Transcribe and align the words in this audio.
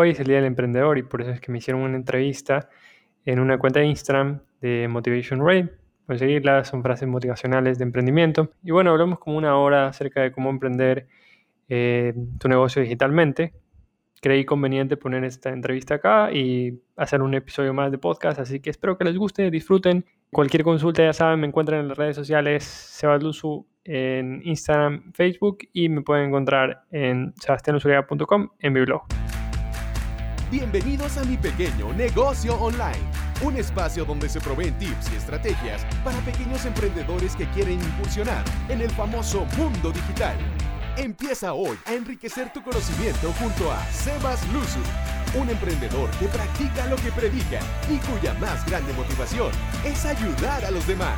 hoy 0.00 0.10
es 0.10 0.20
el 0.20 0.26
Día 0.26 0.36
del 0.36 0.46
Emprendedor 0.46 0.98
y 0.98 1.02
por 1.02 1.20
eso 1.20 1.30
es 1.30 1.40
que 1.40 1.52
me 1.52 1.58
hicieron 1.58 1.82
una 1.82 1.96
entrevista 1.96 2.68
en 3.24 3.38
una 3.38 3.58
cuenta 3.58 3.80
de 3.80 3.86
Instagram 3.86 4.40
de 4.60 4.88
Motivation 4.88 5.44
Ray. 5.44 5.68
Pueden 6.06 6.18
seguirla, 6.18 6.64
son 6.64 6.82
frases 6.82 7.06
motivacionales 7.06 7.78
de 7.78 7.84
emprendimiento. 7.84 8.50
Y 8.64 8.70
bueno, 8.70 8.90
hablamos 8.90 9.18
como 9.18 9.36
una 9.36 9.56
hora 9.56 9.86
acerca 9.86 10.22
de 10.22 10.32
cómo 10.32 10.50
emprender 10.50 11.06
eh, 11.68 12.14
tu 12.38 12.48
negocio 12.48 12.82
digitalmente. 12.82 13.52
Creí 14.20 14.44
conveniente 14.44 14.96
poner 14.96 15.24
esta 15.24 15.50
entrevista 15.50 15.94
acá 15.94 16.32
y 16.32 16.80
hacer 16.96 17.22
un 17.22 17.34
episodio 17.34 17.72
más 17.72 17.90
de 17.90 17.98
podcast, 17.98 18.38
así 18.38 18.60
que 18.60 18.70
espero 18.70 18.98
que 18.98 19.04
les 19.04 19.16
guste, 19.16 19.50
disfruten. 19.50 20.04
Cualquier 20.30 20.62
consulta, 20.62 21.02
ya 21.02 21.12
saben, 21.12 21.40
me 21.40 21.46
encuentran 21.46 21.80
en 21.80 21.88
las 21.88 21.96
redes 21.96 22.16
sociales 22.16 22.64
Sebasluzu 22.64 23.66
en 23.84 24.42
Instagram, 24.44 25.12
Facebook 25.12 25.58
y 25.72 25.88
me 25.88 26.02
pueden 26.02 26.28
encontrar 26.28 26.84
en 26.90 27.32
sebastianusuriaga.com 27.38 28.50
en 28.58 28.72
mi 28.72 28.80
blog. 28.80 29.29
Bienvenidos 30.50 31.16
a 31.16 31.22
mi 31.22 31.36
pequeño 31.36 31.92
negocio 31.92 32.56
online, 32.60 32.98
un 33.44 33.56
espacio 33.56 34.04
donde 34.04 34.28
se 34.28 34.40
proveen 34.40 34.76
tips 34.80 35.12
y 35.12 35.14
estrategias 35.14 35.86
para 36.02 36.18
pequeños 36.22 36.66
emprendedores 36.66 37.36
que 37.36 37.46
quieren 37.50 37.80
incursionar 37.80 38.44
en 38.68 38.80
el 38.80 38.90
famoso 38.90 39.46
mundo 39.56 39.92
digital. 39.92 40.36
Empieza 40.96 41.52
hoy 41.52 41.78
a 41.86 41.92
enriquecer 41.92 42.52
tu 42.52 42.64
conocimiento 42.64 43.32
junto 43.34 43.70
a 43.70 43.80
Sebas 43.92 44.44
Luzu, 44.52 44.80
un 45.40 45.50
emprendedor 45.50 46.10
que 46.18 46.26
practica 46.26 46.84
lo 46.86 46.96
que 46.96 47.12
predica 47.12 47.60
y 47.88 47.98
cuya 47.98 48.34
más 48.34 48.66
grande 48.66 48.92
motivación 48.94 49.52
es 49.84 50.04
ayudar 50.04 50.64
a 50.64 50.72
los 50.72 50.84
demás. 50.84 51.16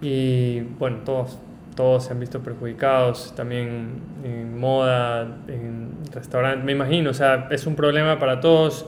Y 0.00 0.60
bueno, 0.76 0.98
todos, 1.04 1.38
todos 1.74 2.04
se 2.04 2.12
han 2.12 2.20
visto 2.20 2.40
perjudicados, 2.40 3.34
también 3.36 4.00
en 4.24 4.58
moda, 4.58 5.26
en 5.48 5.90
restaurantes, 6.12 6.64
me 6.64 6.72
imagino, 6.72 7.10
o 7.10 7.14
sea, 7.14 7.48
es 7.50 7.66
un 7.66 7.74
problema 7.74 8.18
para 8.18 8.40
todos. 8.40 8.86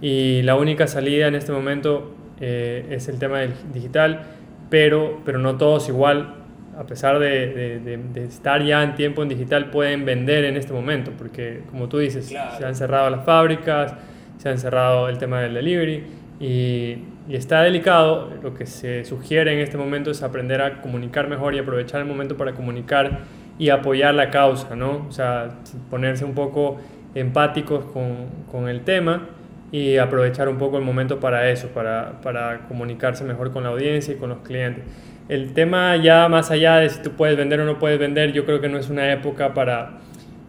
Y 0.00 0.42
la 0.42 0.56
única 0.56 0.86
salida 0.86 1.28
en 1.28 1.34
este 1.34 1.52
momento 1.52 2.14
eh, 2.40 2.86
es 2.90 3.08
el 3.08 3.18
tema 3.18 3.38
del 3.38 3.52
digital, 3.72 4.22
pero, 4.70 5.20
pero 5.24 5.38
no 5.38 5.56
todos 5.56 5.88
igual, 5.88 6.34
a 6.78 6.84
pesar 6.84 7.18
de, 7.18 7.80
de, 7.80 8.24
estar 8.24 8.64
ya 8.64 8.82
en 8.82 8.94
tiempo 8.94 9.22
en 9.22 9.28
digital, 9.28 9.70
pueden 9.70 10.04
vender 10.04 10.44
en 10.44 10.56
este 10.56 10.72
momento, 10.72 11.12
porque 11.16 11.62
como 11.70 11.88
tú 11.88 11.98
dices, 11.98 12.26
se 12.26 12.64
han 12.64 12.74
cerrado 12.74 13.10
las 13.10 13.24
fábricas, 13.24 13.94
se 14.38 14.48
han 14.48 14.58
cerrado 14.58 15.08
el 15.08 15.18
tema 15.18 15.40
del 15.40 15.54
delivery 15.54 16.04
y, 16.40 16.98
y, 17.28 17.36
está 17.36 17.62
delicado. 17.62 18.30
Lo 18.42 18.54
que 18.54 18.66
se 18.66 19.04
sugiere 19.04 19.52
en 19.52 19.60
este 19.60 19.76
momento 19.76 20.10
es 20.10 20.22
aprender 20.22 20.60
a 20.62 20.80
comunicar 20.80 21.28
mejor 21.28 21.54
y 21.54 21.58
aprovechar 21.58 22.00
el 22.00 22.06
momento 22.06 22.36
para 22.36 22.52
comunicar 22.52 23.20
y 23.58 23.70
apoyar 23.70 24.14
la 24.14 24.30
causa, 24.30 24.74
¿no? 24.74 25.06
O 25.08 25.12
sea, 25.12 25.50
ponerse 25.90 26.24
un 26.24 26.34
poco 26.34 26.78
empáticos 27.14 27.84
con, 27.86 28.26
con 28.50 28.68
el 28.68 28.82
tema 28.82 29.28
y 29.70 29.96
aprovechar 29.96 30.48
un 30.48 30.58
poco 30.58 30.78
el 30.78 30.84
momento 30.84 31.18
para 31.18 31.48
eso, 31.48 31.68
para, 31.68 32.20
para 32.20 32.66
comunicarse 32.68 33.24
mejor 33.24 33.52
con 33.52 33.62
la 33.62 33.70
audiencia 33.70 34.14
y 34.14 34.16
con 34.16 34.28
los 34.28 34.38
clientes. 34.38 34.84
El 35.28 35.54
tema 35.54 35.96
ya 35.96 36.28
más 36.28 36.50
allá 36.50 36.76
de 36.76 36.90
si 36.90 37.00
tú 37.00 37.12
puedes 37.12 37.36
vender 37.36 37.60
o 37.60 37.64
no 37.64 37.78
puedes 37.78 37.98
vender, 37.98 38.32
yo 38.32 38.44
creo 38.44 38.60
que 38.60 38.68
no 38.68 38.78
es 38.78 38.90
una 38.90 39.10
época 39.12 39.54
para 39.54 40.00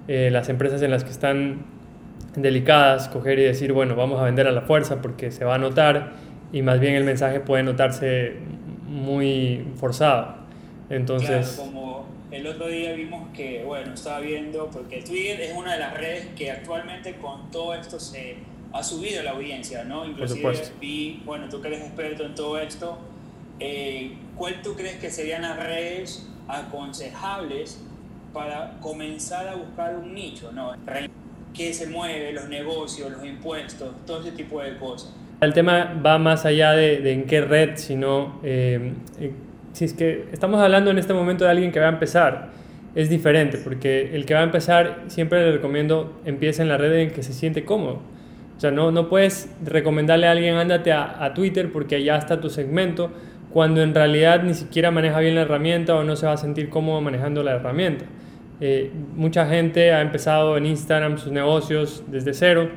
eh, 0.08 0.30
las 0.32 0.50
empresas 0.50 0.82
en 0.82 0.92
las 0.92 1.06
que 1.06 1.12
están 1.12 1.64
delicadas 2.36 3.08
coger 3.08 3.40
y 3.40 3.44
decir, 3.44 3.72
bueno, 3.72 3.96
vamos 3.96 4.20
a 4.20 4.26
vender 4.26 4.48
a 4.48 4.52
la 4.52 4.62
fuerza 4.62 5.02
porque 5.02 5.32
se 5.32 5.46
va 5.46 5.56
a 5.56 5.58
notar 5.58 6.14
y 6.54 6.62
más 6.62 6.80
bien 6.80 6.94
el 6.94 7.04
mensaje 7.04 7.42
puede 7.42 7.64
notarse 7.64 8.38
muy 8.88 9.66
forzado. 9.76 10.36
Entonces... 10.90 11.56
Claro, 11.56 11.72
como 11.72 12.06
el 12.32 12.48
otro 12.48 12.68
día 12.68 12.94
vimos 12.94 13.28
que, 13.34 13.64
bueno, 13.66 13.94
estaba 13.94 14.20
viendo, 14.20 14.70
porque 14.70 15.02
Twitter 15.02 15.42
es 15.42 15.58
una 15.58 15.74
de 15.74 15.80
las 15.80 15.98
redes 15.98 16.28
que 16.38 16.52
actualmente 16.52 17.16
con 17.18 17.50
todo 17.50 17.74
esto 17.74 18.00
se 18.00 18.38
ha 18.72 18.84
subido 18.84 19.24
la 19.24 19.32
audiencia, 19.32 19.84
¿no? 19.84 20.06
Inclusive 20.06 20.54
vi, 20.80 21.22
bueno, 21.26 21.50
tú 21.50 21.60
que 21.60 21.70
eres 21.70 21.82
experto 21.82 22.24
en 22.24 22.36
todo 22.36 22.60
esto, 22.60 23.00
eh, 23.60 24.14
¿cuál 24.36 24.62
tú 24.62 24.76
crees 24.76 24.98
que 24.98 25.10
serían 25.10 25.42
las 25.42 25.58
redes 25.58 26.28
aconsejables 26.48 27.82
para 28.32 28.80
comenzar 28.80 29.48
a 29.48 29.56
buscar 29.56 29.96
un 29.96 30.14
nicho, 30.14 30.52
¿no? 30.52 30.74
¿Qué 31.54 31.74
se 31.74 31.88
mueve, 31.88 32.34
los 32.34 32.48
negocios, 32.48 33.12
los 33.12 33.24
impuestos, 33.24 33.94
todo 34.06 34.22
ese 34.22 34.32
tipo 34.32 34.62
de 34.62 34.78
cosas? 34.78 35.14
El 35.44 35.54
tema 35.54 36.00
va 36.06 36.18
más 36.18 36.46
allá 36.46 36.72
de, 36.72 37.12
en 37.12 37.26
qué 37.26 37.42
red, 37.42 37.72
sino 37.76 38.40
eh, 38.44 38.94
eh, 39.20 39.32
si 39.74 39.86
es 39.86 39.94
que 39.94 40.26
estamos 40.32 40.62
hablando 40.62 40.92
en 40.92 40.98
este 40.98 41.14
momento 41.14 41.46
de 41.46 41.52
alguien 41.52 41.72
que 41.72 41.80
va 41.80 41.88
a 41.88 41.90
empezar, 41.90 42.50
es 42.96 43.10
diferente, 43.10 43.58
porque 43.58 44.16
el 44.16 44.26
que 44.26 44.34
va 44.34 44.42
a 44.42 44.44
empezar 44.44 45.02
siempre 45.08 45.44
le 45.46 45.52
recomiendo 45.52 46.22
empiece 46.26 46.62
en 46.62 46.70
la 46.70 46.78
red 46.78 46.94
en 46.94 47.12
que 47.12 47.24
se 47.24 47.34
siente 47.34 47.66
cómodo 47.66 48.14
o 48.58 48.60
sea, 48.60 48.72
no, 48.72 48.92
no 48.92 49.10
puedes 49.10 49.50
recomendarle 49.64 50.28
a 50.28 50.32
alguien, 50.32 50.56
ándate 50.56 50.92
a, 50.92 51.24
a 51.24 51.34
Twitter 51.34 51.72
porque 51.72 51.96
allá 51.96 52.18
está 52.18 52.40
tu 52.40 52.50
segmento, 52.50 53.12
cuando 53.52 53.82
en 53.82 53.94
realidad 53.94 54.44
ni 54.44 54.54
siquiera 54.54 54.92
maneja 54.92 55.20
bien 55.20 55.36
la 55.36 55.42
herramienta 55.42 55.96
o 55.96 56.04
no 56.04 56.16
se 56.16 56.26
va 56.26 56.34
a 56.34 56.38
sentir 56.38 56.70
cómodo 56.70 57.02
manejando 57.02 57.44
la 57.44 57.54
herramienta. 57.54 58.06
Eh, 58.62 58.92
mucha 59.16 59.48
gente 59.48 59.92
ha 59.92 60.02
empezado 60.02 60.56
en 60.58 60.66
Instagram 60.66 61.18
sus 61.18 61.32
negocios 61.32 62.04
desde 62.08 62.34
cero 62.34 62.70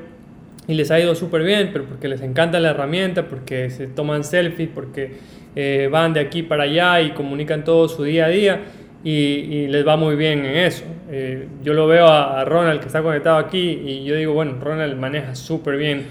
y 0.69 0.75
les 0.75 0.91
ha 0.91 0.99
ido 0.99 1.15
súper 1.15 1.43
bien, 1.43 1.71
pero 1.73 1.85
porque 1.85 2.09
les 2.09 2.21
encanta 2.23 2.59
la 2.61 2.71
herramienta, 2.71 3.29
porque 3.29 3.71
se 3.71 3.87
toman 3.87 4.25
selfies, 4.25 4.69
porque 4.75 5.13
eh, 5.55 5.89
van 5.91 6.13
de 6.13 6.21
aquí 6.21 6.43
para 6.43 6.65
allá 6.65 7.01
y 7.01 7.11
comunican 7.11 7.65
todo 7.65 7.89
su 7.89 8.03
día 8.05 8.27
a 8.27 8.29
día 8.29 8.61
y, 9.05 9.69
les 9.69 9.87
va 9.87 9.97
muy 9.97 10.17
bien 10.17 10.45
en 10.45 10.57
eso. 10.57 10.85
Eh, 11.11 11.47
yo 11.63 11.73
lo 11.73 11.87
veo 11.87 12.07
a, 12.09 12.45
Ronald 12.45 12.81
que 12.81 12.87
está 12.87 13.03
conectado 13.03 13.37
aquí 13.39 13.81
y 13.87 14.05
yo 14.05 14.17
digo, 14.17 14.33
bueno, 14.35 14.57
Ronald 14.61 14.99
maneja 14.99 15.35
súper 15.35 15.77
bien 15.77 16.05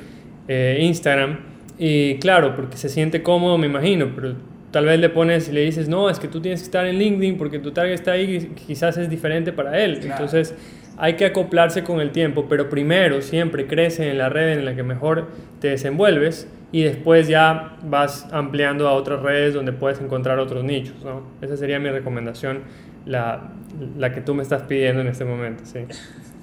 eh, 0.47 0.79
Instagram 0.81 1.39
y 1.77 2.15
claro, 2.15 2.55
porque 2.55 2.77
se 2.77 2.87
siente 2.87 3.21
cómodo, 3.21 3.57
me 3.57 3.67
imagino, 3.67 4.11
pero 4.15 4.35
tal 4.71 4.85
vez 4.85 4.99
le 4.99 5.09
pones 5.09 5.49
y 5.49 5.51
le 5.51 5.61
dices, 5.61 5.89
no, 5.89 6.09
es 6.09 6.19
que 6.19 6.27
tú 6.29 6.39
tienes 6.41 6.61
que 6.61 6.65
estar 6.65 6.85
en 6.85 6.97
LinkedIn 6.97 7.37
porque 7.37 7.59
tu 7.59 7.71
target 7.71 7.93
está 7.93 8.13
ahí 8.13 8.35
y 8.35 8.55
quizás 8.55 8.97
es 8.97 9.09
diferente 9.09 9.51
para 9.51 9.83
él. 9.83 9.99
Entonces 10.01 10.55
hay 10.97 11.15
que 11.15 11.25
acoplarse 11.25 11.83
con 11.83 11.99
el 11.99 12.11
tiempo, 12.11 12.47
pero 12.47 12.69
primero 12.69 13.21
siempre 13.21 13.67
crece 13.67 14.09
en 14.09 14.17
la 14.17 14.29
red 14.29 14.57
en 14.57 14.65
la 14.65 14.75
que 14.75 14.83
mejor 14.83 15.29
te 15.59 15.69
desenvuelves 15.69 16.47
y 16.71 16.83
después 16.83 17.27
ya 17.27 17.77
vas 17.83 18.27
ampliando 18.31 18.87
a 18.87 18.93
otras 18.93 19.21
redes 19.21 19.53
donde 19.53 19.71
puedes 19.71 19.99
encontrar 19.99 20.39
otros 20.39 20.63
nichos. 20.63 20.95
¿no? 21.03 21.23
Esa 21.41 21.57
sería 21.57 21.79
mi 21.79 21.89
recomendación 21.89 22.63
la, 23.05 23.51
la 23.97 24.13
que 24.13 24.21
tú 24.21 24.33
me 24.33 24.43
estás 24.43 24.63
pidiendo 24.63 25.01
en 25.01 25.07
este 25.07 25.25
momento, 25.25 25.63
sí. 25.65 25.79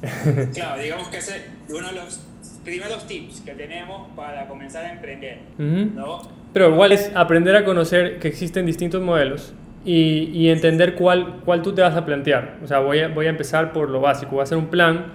claro, 0.54 0.82
digamos 0.82 1.08
que 1.08 1.18
ese 1.18 1.36
es 1.36 1.74
uno 1.74 1.88
de 1.88 1.94
los 1.94 2.20
primeros 2.64 3.06
tips 3.06 3.40
que 3.40 3.52
tenemos 3.52 4.08
para 4.14 4.46
comenzar 4.46 4.84
a 4.84 4.92
emprender, 4.92 5.38
¿no? 5.58 6.20
Pero 6.52 6.70
igual 6.70 6.92
es 6.92 7.10
aprender 7.14 7.56
a 7.56 7.64
conocer 7.64 8.18
que 8.18 8.28
existen 8.28 8.66
distintos 8.66 9.02
modelos 9.02 9.54
y, 9.84 10.48
entender 10.48 10.94
cuál, 10.94 11.40
cuál 11.44 11.62
tú 11.62 11.72
te 11.72 11.82
vas 11.82 11.96
a 11.96 12.04
plantear. 12.04 12.58
O 12.62 12.66
sea, 12.66 12.80
voy 12.80 13.00
a, 13.00 13.08
voy 13.08 13.26
a 13.26 13.30
empezar 13.30 13.72
por 13.72 13.90
lo 13.90 14.00
básico, 14.00 14.32
voy 14.32 14.40
a 14.40 14.42
hacer 14.44 14.58
un 14.58 14.66
plan 14.66 15.06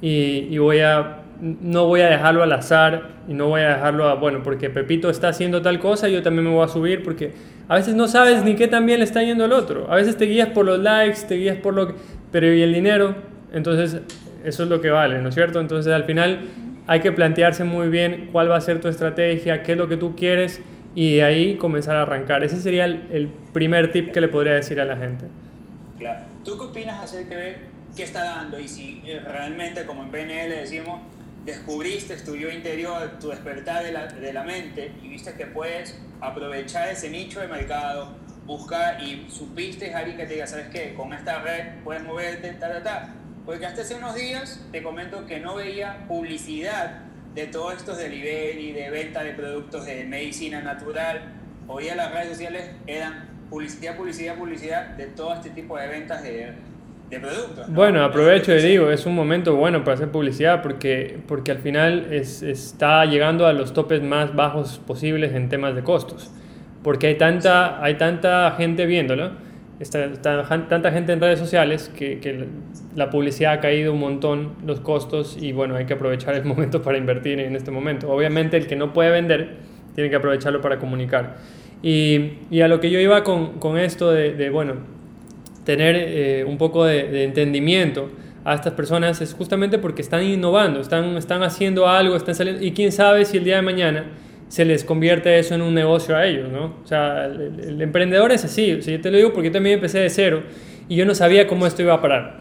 y, 0.00 0.48
y 0.50 0.58
voy 0.58 0.80
a 0.80 1.22
no 1.40 1.86
voy 1.86 2.00
a 2.00 2.08
dejarlo 2.08 2.42
al 2.42 2.52
azar 2.52 3.08
y 3.28 3.34
no 3.34 3.48
voy 3.48 3.60
a 3.60 3.68
dejarlo 3.68 4.08
a, 4.08 4.14
bueno, 4.14 4.40
porque 4.42 4.70
Pepito 4.70 5.10
está 5.10 5.28
haciendo 5.28 5.62
tal 5.62 5.78
cosa, 5.78 6.08
yo 6.08 6.22
también 6.22 6.44
me 6.44 6.50
voy 6.50 6.64
a 6.64 6.68
subir 6.68 7.02
porque 7.02 7.32
a 7.68 7.76
veces 7.76 7.94
no 7.94 8.08
sabes 8.08 8.44
ni 8.44 8.54
qué 8.54 8.68
tan 8.68 8.86
bien 8.86 9.00
le 9.00 9.04
está 9.04 9.22
yendo 9.22 9.44
el 9.44 9.52
otro. 9.52 9.90
A 9.90 9.96
veces 9.96 10.16
te 10.16 10.26
guías 10.26 10.48
por 10.48 10.64
los 10.64 10.78
likes, 10.78 11.20
te 11.28 11.34
guías 11.36 11.58
por 11.58 11.74
lo 11.74 11.88
que... 11.88 11.94
Pero 12.30 12.52
¿y 12.52 12.62
el 12.62 12.72
dinero? 12.72 13.14
Entonces, 13.52 14.00
eso 14.44 14.62
es 14.62 14.68
lo 14.68 14.80
que 14.80 14.90
vale, 14.90 15.20
¿no 15.20 15.28
es 15.28 15.34
cierto? 15.34 15.60
Entonces, 15.60 15.92
al 15.92 16.04
final 16.04 16.40
hay 16.86 17.00
que 17.00 17.12
plantearse 17.12 17.64
muy 17.64 17.88
bien 17.88 18.28
cuál 18.32 18.50
va 18.50 18.56
a 18.56 18.60
ser 18.60 18.80
tu 18.80 18.88
estrategia, 18.88 19.62
qué 19.62 19.72
es 19.72 19.78
lo 19.78 19.88
que 19.88 19.96
tú 19.96 20.14
quieres 20.16 20.62
y 20.96 21.16
de 21.16 21.22
ahí 21.22 21.56
comenzar 21.56 21.94
a 21.94 22.02
arrancar. 22.02 22.42
Ese 22.42 22.60
sería 22.60 22.86
el, 22.86 23.30
primer 23.52 23.92
tip 23.92 24.12
que 24.12 24.20
le 24.20 24.28
podría 24.28 24.54
decir 24.54 24.80
a 24.80 24.84
la 24.84 24.96
gente. 24.96 25.26
Claro. 25.98 26.24
¿Tú 26.42 26.58
qué 26.58 26.64
opinas 26.64 27.04
acerca 27.04 27.36
de 27.36 27.56
qué 27.94 28.02
está 28.02 28.24
dando 28.24 28.58
y 28.58 28.66
si 28.66 29.02
realmente, 29.24 29.84
como 29.84 30.02
en 30.02 30.10
PNL 30.10 30.50
decimos, 30.50 31.00
descubriste 31.44 32.16
tu 32.16 32.34
yo 32.34 32.50
interior, 32.50 33.18
tu 33.20 33.28
despertar 33.28 33.84
de 33.84 33.92
la, 33.92 34.06
de 34.06 34.32
la 34.32 34.42
mente 34.42 34.90
y 35.02 35.08
viste 35.08 35.34
que 35.34 35.46
puedes 35.46 36.00
aprovechar 36.20 36.88
ese 36.88 37.10
nicho 37.10 37.40
de 37.40 37.48
mercado, 37.48 38.16
buscar 38.46 39.02
y 39.02 39.26
supiste, 39.28 39.94
Harry, 39.94 40.16
que 40.16 40.24
te 40.24 40.34
diga, 40.34 40.46
¿sabes 40.46 40.68
qué? 40.68 40.94
Con 40.94 41.12
esta 41.12 41.40
red 41.40 41.82
puedes 41.84 42.02
moverte, 42.04 42.52
ta, 42.54 42.72
ta, 42.72 42.82
ta. 42.82 43.14
Porque 43.44 43.66
hasta 43.66 43.82
hace 43.82 43.94
unos 43.94 44.14
días 44.14 44.64
te 44.72 44.82
comento 44.82 45.26
que 45.26 45.40
no 45.40 45.56
veía 45.56 46.04
publicidad 46.08 47.05
de 47.36 47.46
todos 47.46 47.74
estos 47.74 47.98
delivery, 47.98 48.72
de 48.72 48.90
venta 48.90 49.22
de 49.22 49.32
productos 49.32 49.84
de 49.84 50.04
medicina 50.04 50.62
natural. 50.62 51.20
Hoy 51.68 51.86
en 51.88 51.98
las 51.98 52.10
redes 52.12 52.30
sociales 52.30 52.70
eran 52.86 53.28
publicidad, 53.50 53.94
publicidad, 53.96 54.36
publicidad 54.36 54.86
de 54.96 55.06
todo 55.08 55.34
este 55.34 55.50
tipo 55.50 55.78
de 55.78 55.86
ventas 55.86 56.22
de 56.22 56.54
bueno, 57.68 58.02
aprovecho 58.02 58.52
y 58.52 58.60
digo, 58.60 58.90
es 58.90 59.06
un 59.06 59.14
momento 59.14 59.54
bueno 59.54 59.84
para 59.84 59.94
hacer 59.94 60.10
publicidad 60.10 60.60
porque, 60.60 61.20
porque 61.28 61.52
al 61.52 61.58
final 61.58 62.12
es, 62.12 62.42
está 62.42 63.04
llegando 63.04 63.46
a 63.46 63.52
los 63.52 63.72
topes 63.72 64.02
más 64.02 64.34
bajos 64.34 64.80
posibles 64.84 65.32
en 65.32 65.48
temas 65.48 65.76
de 65.76 65.84
costos. 65.84 66.32
Porque 66.82 67.06
hay 67.06 67.14
tanta, 67.16 67.80
hay 67.80 67.94
tanta 67.94 68.52
gente 68.56 68.86
viéndolo 68.86 69.30
está, 69.80 70.04
está 70.04 70.66
tanta 70.68 70.90
gente 70.90 71.12
en 71.12 71.20
redes 71.20 71.38
sociales 71.38 71.90
que, 71.96 72.18
que, 72.20 72.46
la 72.94 73.10
publicidad 73.10 73.52
ha 73.52 73.60
caído 73.60 73.92
un 73.92 74.00
montón, 74.00 74.52
los 74.64 74.80
costos, 74.80 75.36
y 75.40 75.52
bueno, 75.52 75.76
hay 75.76 75.84
que 75.84 75.94
aprovechar 75.94 76.34
el 76.34 76.44
momento 76.46 76.82
para 76.82 76.98
invertir 76.98 77.40
en 77.40 77.54
este 77.56 77.70
momento. 77.70 78.10
Obviamente 78.10 78.56
el 78.56 78.66
que 78.66 78.76
no 78.76 78.92
puede 78.92 79.10
vender 79.10 79.56
tiene 79.94 80.10
que 80.10 80.16
aprovecharlo 80.16 80.60
para 80.60 80.78
comunicar. 80.78 81.36
Y, 81.82 82.32
y 82.50 82.62
a 82.62 82.68
lo 82.68 82.80
que 82.80 82.90
yo 82.90 82.98
iba 82.98 83.22
con, 83.22 83.58
con 83.58 83.78
esto 83.78 84.10
de, 84.10 84.32
de, 84.32 84.50
bueno, 84.50 84.74
tener 85.64 85.96
eh, 85.96 86.44
un 86.46 86.58
poco 86.58 86.84
de, 86.84 87.04
de, 87.04 87.24
entendimiento 87.24 88.10
a 88.44 88.54
estas 88.54 88.72
personas 88.72 89.20
es 89.20 89.34
justamente 89.34 89.78
porque 89.78 90.00
están 90.00 90.22
innovando, 90.22 90.80
están, 90.80 91.16
están 91.16 91.42
haciendo 91.42 91.88
algo, 91.88 92.16
están 92.16 92.34
saliendo, 92.34 92.64
y 92.64 92.72
quién 92.72 92.92
sabe 92.92 93.24
si 93.24 93.36
el 93.36 93.44
día 93.44 93.56
de 93.56 93.62
mañana 93.62 94.04
se 94.48 94.64
les 94.64 94.84
convierte 94.84 95.38
eso 95.38 95.54
en 95.54 95.62
un 95.62 95.74
negocio 95.74 96.16
a 96.16 96.26
ellos, 96.26 96.50
¿no? 96.50 96.76
O 96.84 96.86
sea, 96.86 97.26
el, 97.26 97.60
el 97.60 97.82
emprendedor 97.82 98.32
es 98.32 98.44
así, 98.44 98.72
o 98.72 98.82
sea, 98.82 98.94
yo 98.96 99.00
te 99.00 99.10
lo 99.10 99.16
digo 99.16 99.32
porque 99.32 99.48
yo 99.48 99.52
también 99.52 99.74
empecé 99.74 99.98
de 99.98 100.10
cero 100.10 100.42
y 100.88 100.96
yo 100.96 101.04
no 101.04 101.14
sabía 101.14 101.46
cómo 101.46 101.66
esto 101.66 101.82
iba 101.82 101.94
a 101.94 102.00
parar. 102.00 102.38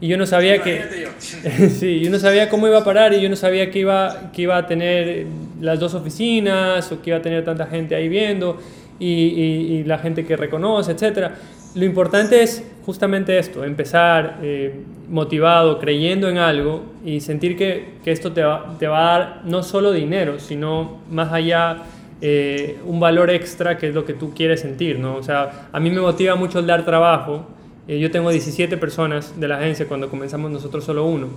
Y 0.00 0.08
yo 0.08 0.18
no 0.18 0.26
sabía 0.26 0.62
que... 0.62 0.82
sí, 1.70 2.00
yo 2.00 2.10
no 2.10 2.18
sabía 2.18 2.48
cómo 2.48 2.68
iba 2.68 2.78
a 2.78 2.84
parar 2.84 3.14
y 3.14 3.20
yo 3.20 3.28
no 3.30 3.36
sabía 3.36 3.70
que 3.70 3.78
iba, 3.78 4.30
que 4.32 4.42
iba 4.42 4.56
a 4.56 4.66
tener 4.66 5.26
las 5.60 5.80
dos 5.80 5.94
oficinas 5.94 6.92
o 6.92 7.00
que 7.00 7.10
iba 7.10 7.18
a 7.18 7.22
tener 7.22 7.44
tanta 7.44 7.66
gente 7.66 7.94
ahí 7.94 8.08
viendo 8.08 8.58
y, 8.98 9.06
y, 9.06 9.76
y 9.76 9.84
la 9.84 9.98
gente 9.98 10.26
que 10.26 10.36
reconoce, 10.36 10.92
etc. 10.92 11.30
Lo 11.74 11.84
importante 11.84 12.42
es 12.42 12.64
justamente 12.86 13.38
esto, 13.38 13.64
empezar 13.64 14.38
eh, 14.42 14.80
motivado, 15.08 15.78
creyendo 15.78 16.28
en 16.28 16.38
algo 16.38 16.82
y 17.04 17.20
sentir 17.20 17.56
que, 17.56 17.96
que 18.04 18.12
esto 18.12 18.32
te 18.32 18.42
va, 18.42 18.76
te 18.78 18.86
va, 18.86 18.98
a 18.98 19.18
dar 19.18 19.40
no 19.44 19.62
solo 19.62 19.92
dinero, 19.92 20.38
sino 20.38 20.98
más 21.10 21.32
allá 21.32 21.78
eh, 22.20 22.78
un 22.86 23.00
valor 23.00 23.28
extra 23.30 23.76
que 23.76 23.88
es 23.88 23.94
lo 23.94 24.04
que 24.04 24.14
tú 24.14 24.32
quieres 24.34 24.60
sentir, 24.60 24.98
¿no? 24.98 25.16
O 25.16 25.22
sea, 25.22 25.68
a 25.72 25.80
mí 25.80 25.90
me 25.90 26.00
motiva 26.00 26.34
mucho 26.36 26.60
el 26.60 26.66
dar 26.66 26.84
trabajo. 26.84 27.46
Eh, 27.88 27.98
yo 27.98 28.10
tengo 28.10 28.30
17 28.30 28.76
personas 28.76 29.38
de 29.38 29.48
la 29.48 29.58
agencia 29.58 29.86
cuando 29.86 30.08
comenzamos 30.08 30.50
nosotros 30.50 30.84
solo 30.84 31.06
uno 31.06 31.28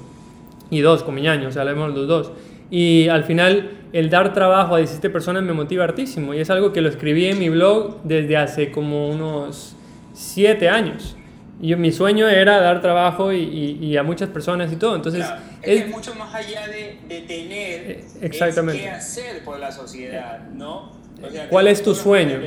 y 0.70 0.82
dos 0.82 1.04
con 1.04 1.16
Miñaño, 1.16 1.50
o 1.50 1.52
sea, 1.52 1.64
hablemos 1.64 1.94
los 1.94 2.08
dos. 2.08 2.32
Y 2.72 3.08
al 3.08 3.24
final 3.24 3.72
el 3.92 4.10
dar 4.10 4.34
trabajo 4.34 4.76
a 4.76 4.78
17 4.78 5.10
personas 5.10 5.42
me 5.42 5.54
motiva 5.54 5.84
hartísimo 5.84 6.36
y 6.36 6.40
es 6.40 6.50
algo 6.52 6.72
que 6.72 6.82
lo 6.82 6.90
escribí 6.90 7.26
en 7.26 7.40
mi 7.40 7.50
blog 7.50 8.04
desde 8.04 8.38
hace 8.38 8.72
como 8.72 9.10
unos 9.10 9.76
7 10.20 10.70
años. 10.70 11.16
Y 11.62 11.76
mi 11.76 11.92
sueño 11.92 12.28
era 12.28 12.60
dar 12.60 12.82
trabajo 12.82 13.34
y, 13.34 13.42
y, 13.42 13.86
y, 13.86 13.98
a 13.98 14.04
muchas 14.04 14.30
personas 14.30 14.72
y 14.72 14.76
todo. 14.78 14.96
Entonces, 14.96 15.26
claro, 15.26 15.42
es, 15.62 15.82
es, 15.82 15.90
mucho 15.90 16.16
más 16.16 16.34
allá 16.34 16.68
de, 16.68 17.00
de 17.08 17.22
tener 17.22 17.92
eh, 17.92 18.06
exactamente. 18.22 18.82
qué 18.82 18.90
hacer 18.90 19.44
por 19.44 19.60
la 19.60 19.72
sociedad, 19.72 20.40
¿no? 20.54 20.94
O 21.22 21.30
sea, 21.30 21.50
¿Cuál 21.50 21.68
es 21.68 21.84
tu 21.84 21.94
sueño? 21.96 22.40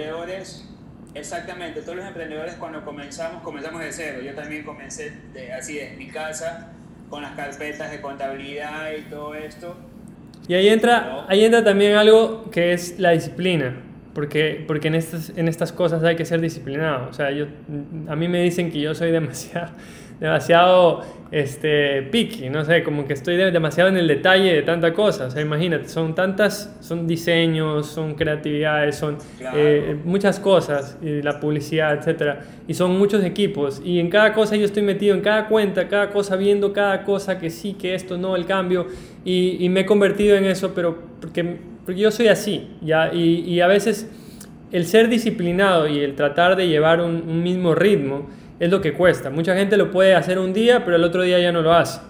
Exactamente, 1.14 1.82
todos 1.82 1.96
los 1.96 2.06
emprendedores 2.06 2.54
cuando 2.54 2.82
comenzamos, 2.86 3.42
comenzamos 3.42 3.82
de 3.82 3.92
cero. 3.92 4.20
Yo 4.24 4.34
también 4.34 4.64
comencé 4.64 5.12
de, 5.34 5.52
así 5.52 5.74
desde 5.74 5.96
mi 5.96 6.08
casa, 6.08 6.70
con 7.10 7.20
las 7.20 7.32
carpetas 7.32 7.90
de 7.90 8.00
contabilidad 8.00 8.92
y 8.96 9.02
todo 9.10 9.34
esto. 9.34 9.76
Y 10.48 10.54
ahí 10.54 10.68
entra, 10.68 11.26
ahí 11.28 11.44
entra 11.44 11.62
también 11.62 11.96
algo 11.96 12.50
que 12.50 12.72
es 12.72 12.98
la 12.98 13.10
disciplina. 13.10 13.76
Porque, 14.14 14.62
porque 14.66 14.88
en, 14.88 14.94
estas, 14.94 15.32
en 15.36 15.48
estas 15.48 15.72
cosas 15.72 16.04
hay 16.04 16.16
que 16.16 16.24
ser 16.24 16.40
disciplinado. 16.40 17.08
O 17.08 17.12
sea, 17.14 17.30
yo, 17.30 17.46
a 18.08 18.16
mí 18.16 18.28
me 18.28 18.42
dicen 18.42 18.70
que 18.70 18.78
yo 18.78 18.94
soy 18.94 19.10
demasiado, 19.10 19.70
demasiado 20.20 21.02
este, 21.30 22.02
picky, 22.02 22.50
no 22.50 22.62
sé, 22.62 22.82
como 22.82 23.06
que 23.06 23.14
estoy 23.14 23.36
demasiado 23.36 23.88
en 23.88 23.96
el 23.96 24.06
detalle 24.06 24.52
de 24.52 24.62
tanta 24.62 24.92
cosa. 24.92 25.26
O 25.26 25.30
sea, 25.30 25.40
imagínate, 25.40 25.88
son 25.88 26.14
tantas, 26.14 26.76
son 26.80 27.06
diseños, 27.06 27.86
son 27.86 28.14
creatividades, 28.14 28.96
son 28.96 29.16
claro. 29.38 29.56
eh, 29.58 29.96
muchas 30.04 30.38
cosas, 30.38 30.98
y 31.00 31.22
la 31.22 31.40
publicidad, 31.40 31.94
etcétera. 31.94 32.40
Y 32.68 32.74
son 32.74 32.98
muchos 32.98 33.24
equipos. 33.24 33.80
Y 33.82 33.98
en 33.98 34.10
cada 34.10 34.34
cosa 34.34 34.56
yo 34.56 34.66
estoy 34.66 34.82
metido, 34.82 35.14
en 35.14 35.22
cada 35.22 35.48
cuenta, 35.48 35.88
cada 35.88 36.10
cosa, 36.10 36.36
viendo 36.36 36.74
cada 36.74 37.02
cosa, 37.04 37.38
que 37.38 37.48
sí, 37.48 37.72
que 37.72 37.94
esto, 37.94 38.18
no, 38.18 38.36
el 38.36 38.44
cambio. 38.44 38.88
Y, 39.24 39.56
y 39.64 39.70
me 39.70 39.80
he 39.80 39.86
convertido 39.86 40.36
en 40.36 40.44
eso, 40.44 40.74
pero 40.74 40.98
porque 41.18 41.71
porque 41.84 42.00
yo 42.00 42.10
soy 42.10 42.28
así, 42.28 42.68
¿ya? 42.80 43.12
Y, 43.12 43.40
y, 43.40 43.60
a 43.60 43.66
veces 43.66 44.08
el 44.70 44.86
ser 44.86 45.08
disciplinado 45.08 45.88
y 45.88 45.98
el 45.98 46.14
tratar 46.14 46.56
de 46.56 46.68
llevar 46.68 47.00
un, 47.00 47.24
un, 47.28 47.42
mismo 47.42 47.74
ritmo 47.74 48.28
es 48.60 48.70
lo 48.70 48.80
que 48.80 48.92
cuesta. 48.92 49.30
Mucha 49.30 49.56
gente 49.56 49.76
lo 49.76 49.90
puede 49.90 50.14
hacer 50.14 50.38
un 50.38 50.52
día, 50.52 50.84
pero 50.84 50.96
el 50.96 51.04
otro 51.04 51.22
día 51.22 51.38
ya 51.40 51.50
no 51.52 51.62
lo 51.62 51.72
hace. 51.72 52.00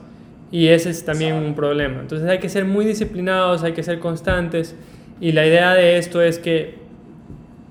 Y 0.50 0.69
ese 0.69 0.90
es 0.90 1.04
también 1.04 1.34
un 1.34 1.54
problema. 1.54 2.00
Entonces 2.00 2.28
hay 2.28 2.38
que 2.38 2.50
ser 2.50 2.66
muy 2.66 2.84
disciplinados, 2.84 3.62
hay 3.62 3.72
que 3.72 3.82
ser 3.82 3.98
constantes. 3.98 4.76
Y 5.19 5.32
la 5.32 5.46
idea 5.46 5.72
de 5.72 5.96
esto 5.96 6.20
es 6.20 6.38
que 6.38 6.74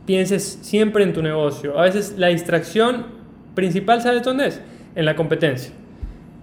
pienses 0.06 0.60
siempre 0.62 1.04
en 1.04 1.14
tu 1.14 1.22
negocio. 1.22 1.78
A 1.78 1.84
veces 1.84 2.16
la 2.18 2.28
distracción 2.28 3.06
principal, 3.54 4.02
¿sabes 4.02 4.24
dónde 4.24 4.48
es? 4.48 4.62
En 4.96 5.06
la 5.06 5.16
competencia. 5.16 5.72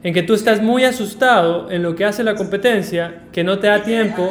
En 0.04 0.14
que 0.14 0.22
tú 0.22 0.34
estás 0.34 0.62
muy 0.62 0.84
asustado 0.84 1.68
en 1.72 1.82
lo 1.82 1.96
que 1.96 2.04
hace 2.04 2.22
la 2.22 2.36
competencia, 2.36 3.22
que 3.32 3.42
no 3.42 3.58
te 3.58 3.66
da 3.66 3.82
tiempo 3.82 4.30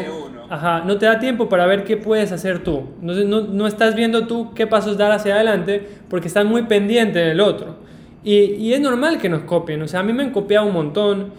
Ajá, 0.49 0.83
no 0.85 0.97
te 0.97 1.05
da 1.05 1.19
tiempo 1.19 1.49
para 1.49 1.65
ver 1.65 1.83
qué 1.83 1.97
puedes 1.97 2.31
hacer 2.31 2.63
tú. 2.63 2.89
No, 3.01 3.13
no, 3.13 3.41
no, 3.41 3.67
estás 3.67 3.95
viendo 3.95 4.27
tú 4.27 4.53
qué 4.53 4.65
pasos 4.65 4.97
dar 4.97 5.11
hacia 5.11 5.35
adelante 5.35 5.87
porque 6.09 6.27
estás 6.27 6.45
muy 6.45 6.63
pendiente 6.63 7.19
del 7.19 7.39
otro. 7.41 7.75
Y, 8.23 8.33
y, 8.33 8.73
es 8.73 8.79
normal 8.79 9.19
que 9.19 9.29
nos 9.29 9.43
copien. 9.43 9.81
O 9.81 9.87
sea, 9.87 10.01
a 10.01 10.03
mí 10.03 10.13
me 10.13 10.23
han 10.23 10.31
copiado 10.31 10.65
un 10.65 10.73
montón. 10.73 11.31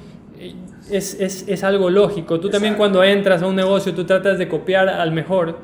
Es, 0.90 1.14
es, 1.20 1.46
es 1.48 1.64
algo 1.64 1.90
lógico. 1.90 2.40
Tú 2.40 2.48
Exacto. 2.48 2.50
también 2.50 2.74
cuando 2.74 3.02
entras 3.02 3.42
a 3.42 3.46
un 3.46 3.56
negocio, 3.56 3.94
tú 3.94 4.04
tratas 4.04 4.38
de 4.38 4.48
copiar 4.48 4.88
al 4.88 5.12
mejor 5.12 5.58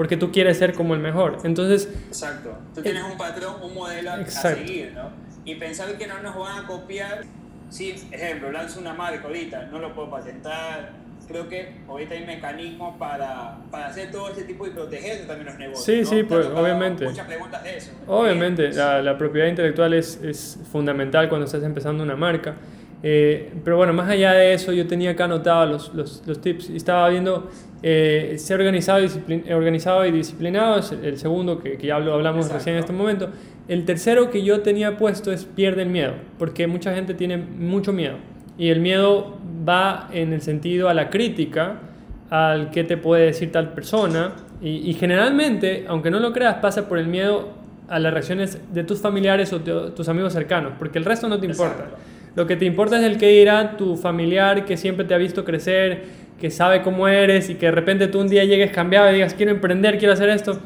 porque 0.00 0.16
tú 0.16 0.32
quieres 0.32 0.56
ser 0.56 0.72
como 0.72 0.94
el 0.94 1.00
mejor. 1.00 1.36
Entonces... 1.44 1.86
Exacto. 2.08 2.56
Tú 2.74 2.80
tienes 2.80 3.02
un 3.04 3.18
patrón, 3.18 3.56
un 3.62 3.74
modelo 3.74 4.14
exacto. 4.16 4.62
a 4.62 4.66
seguir, 4.66 4.92
¿no? 4.94 5.10
Y 5.44 5.56
pensar 5.56 5.96
que 5.98 6.06
no 6.06 6.22
nos 6.22 6.38
van 6.38 6.64
a 6.64 6.66
copiar... 6.66 7.22
Sí, 7.68 7.94
ejemplo, 8.10 8.50
lanzo 8.50 8.80
una 8.80 8.94
marca 8.94 9.26
ahorita, 9.26 9.66
no 9.66 9.78
lo 9.78 9.94
puedo 9.94 10.10
patentar, 10.10 10.92
creo 11.30 11.48
que 11.48 11.68
ahorita 11.88 12.14
hay 12.14 12.26
mecanismos 12.26 12.96
para, 12.98 13.58
para 13.70 13.86
hacer 13.86 14.10
todo 14.10 14.30
ese 14.30 14.42
tipo 14.44 14.66
y 14.66 14.70
proteger 14.70 15.26
también 15.26 15.46
los 15.46 15.58
negocios. 15.58 15.84
Sí, 15.84 16.00
¿no? 16.02 16.06
sí, 16.06 16.22
pues 16.24 16.46
obviamente. 16.46 17.04
Muchas 17.04 17.26
preguntas 17.26 17.62
de 17.62 17.76
eso. 17.76 17.92
Obviamente, 18.06 18.72
la, 18.72 19.00
la, 19.00 19.16
propiedad 19.16 19.46
intelectual 19.46 19.94
es, 19.94 20.20
es, 20.22 20.58
fundamental 20.70 21.28
cuando 21.28 21.46
estás 21.46 21.62
empezando 21.62 22.02
una 22.02 22.16
marca. 22.16 22.56
Eh, 23.02 23.52
pero 23.64 23.76
bueno, 23.76 23.92
más 23.92 24.10
allá 24.10 24.32
de 24.32 24.52
eso, 24.52 24.72
yo 24.72 24.86
tenía 24.86 25.12
acá 25.12 25.24
anotado 25.24 25.66
los, 25.66 25.94
los, 25.94 26.22
los 26.26 26.40
tips 26.40 26.68
y 26.68 26.76
estaba 26.76 27.08
viendo 27.08 27.48
eh, 27.82 28.34
ser 28.36 28.60
organizado 28.60 29.00
y, 29.02 29.52
organizado 29.52 30.04
y 30.04 30.12
disciplinado, 30.12 30.80
es 30.80 30.92
el 30.92 31.16
segundo 31.16 31.60
que, 31.60 31.78
que 31.78 31.86
ya 31.86 31.96
hablamos 31.96 32.46
Exacto. 32.46 32.54
recién 32.54 32.74
en 32.76 32.80
este 32.80 32.92
momento. 32.92 33.30
El 33.68 33.84
tercero 33.84 34.30
que 34.30 34.42
yo 34.42 34.60
tenía 34.60 34.98
puesto 34.98 35.32
es 35.32 35.44
pierde 35.44 35.82
el 35.82 35.88
miedo, 35.88 36.14
porque 36.38 36.66
mucha 36.66 36.94
gente 36.94 37.14
tiene 37.14 37.36
mucho 37.38 37.92
miedo. 37.92 38.16
Y 38.60 38.68
el 38.68 38.78
miedo 38.78 39.38
va 39.66 40.08
en 40.12 40.32
el 40.32 40.42
sentido 40.42 40.88
a 40.88 40.94
la 40.94 41.10
crítica, 41.10 41.80
al 42.28 42.70
que 42.70 42.84
te 42.84 42.96
puede 42.96 43.24
decir 43.24 43.50
tal 43.50 43.72
persona. 43.72 44.32
Y, 44.60 44.90
y, 44.90 44.94
generalmente, 44.94 45.86
aunque 45.88 46.10
no 46.10 46.20
lo 46.20 46.32
creas, 46.32 46.56
pasa 46.56 46.86
por 46.86 46.98
el 46.98 47.06
miedo 47.06 47.48
a 47.88 47.98
las 47.98 48.12
reacciones 48.12 48.60
de 48.72 48.84
tus 48.84 49.00
familiares 49.00 49.52
o 49.52 49.58
de 49.58 49.90
tus 49.92 50.08
amigos 50.08 50.34
cercanos, 50.34 50.74
porque 50.78 50.98
el 50.98 51.04
resto 51.04 51.26
no 51.26 51.40
te 51.40 51.46
importa. 51.46 51.84
Exacto. 51.84 51.96
Lo 52.36 52.46
que 52.46 52.56
te 52.56 52.64
importa 52.64 52.98
es 52.98 53.04
el 53.04 53.18
que 53.18 53.28
dirá 53.28 53.76
tu 53.76 53.96
familiar 53.96 54.64
que 54.64 54.76
siempre 54.76 55.04
te 55.04 55.14
ha 55.14 55.18
visto 55.18 55.44
crecer, 55.44 56.04
que 56.38 56.50
sabe 56.50 56.82
cómo 56.82 57.08
eres 57.08 57.50
y 57.50 57.56
que 57.56 57.66
de 57.66 57.72
repente 57.72 58.08
tú 58.08 58.20
un 58.20 58.28
día 58.28 58.44
llegues 58.44 58.70
cambiado 58.70 59.10
y 59.10 59.14
digas, 59.14 59.34
quiero 59.34 59.52
emprender, 59.52 59.98
quiero 59.98 60.14
hacer 60.14 60.28
esto. 60.28 60.60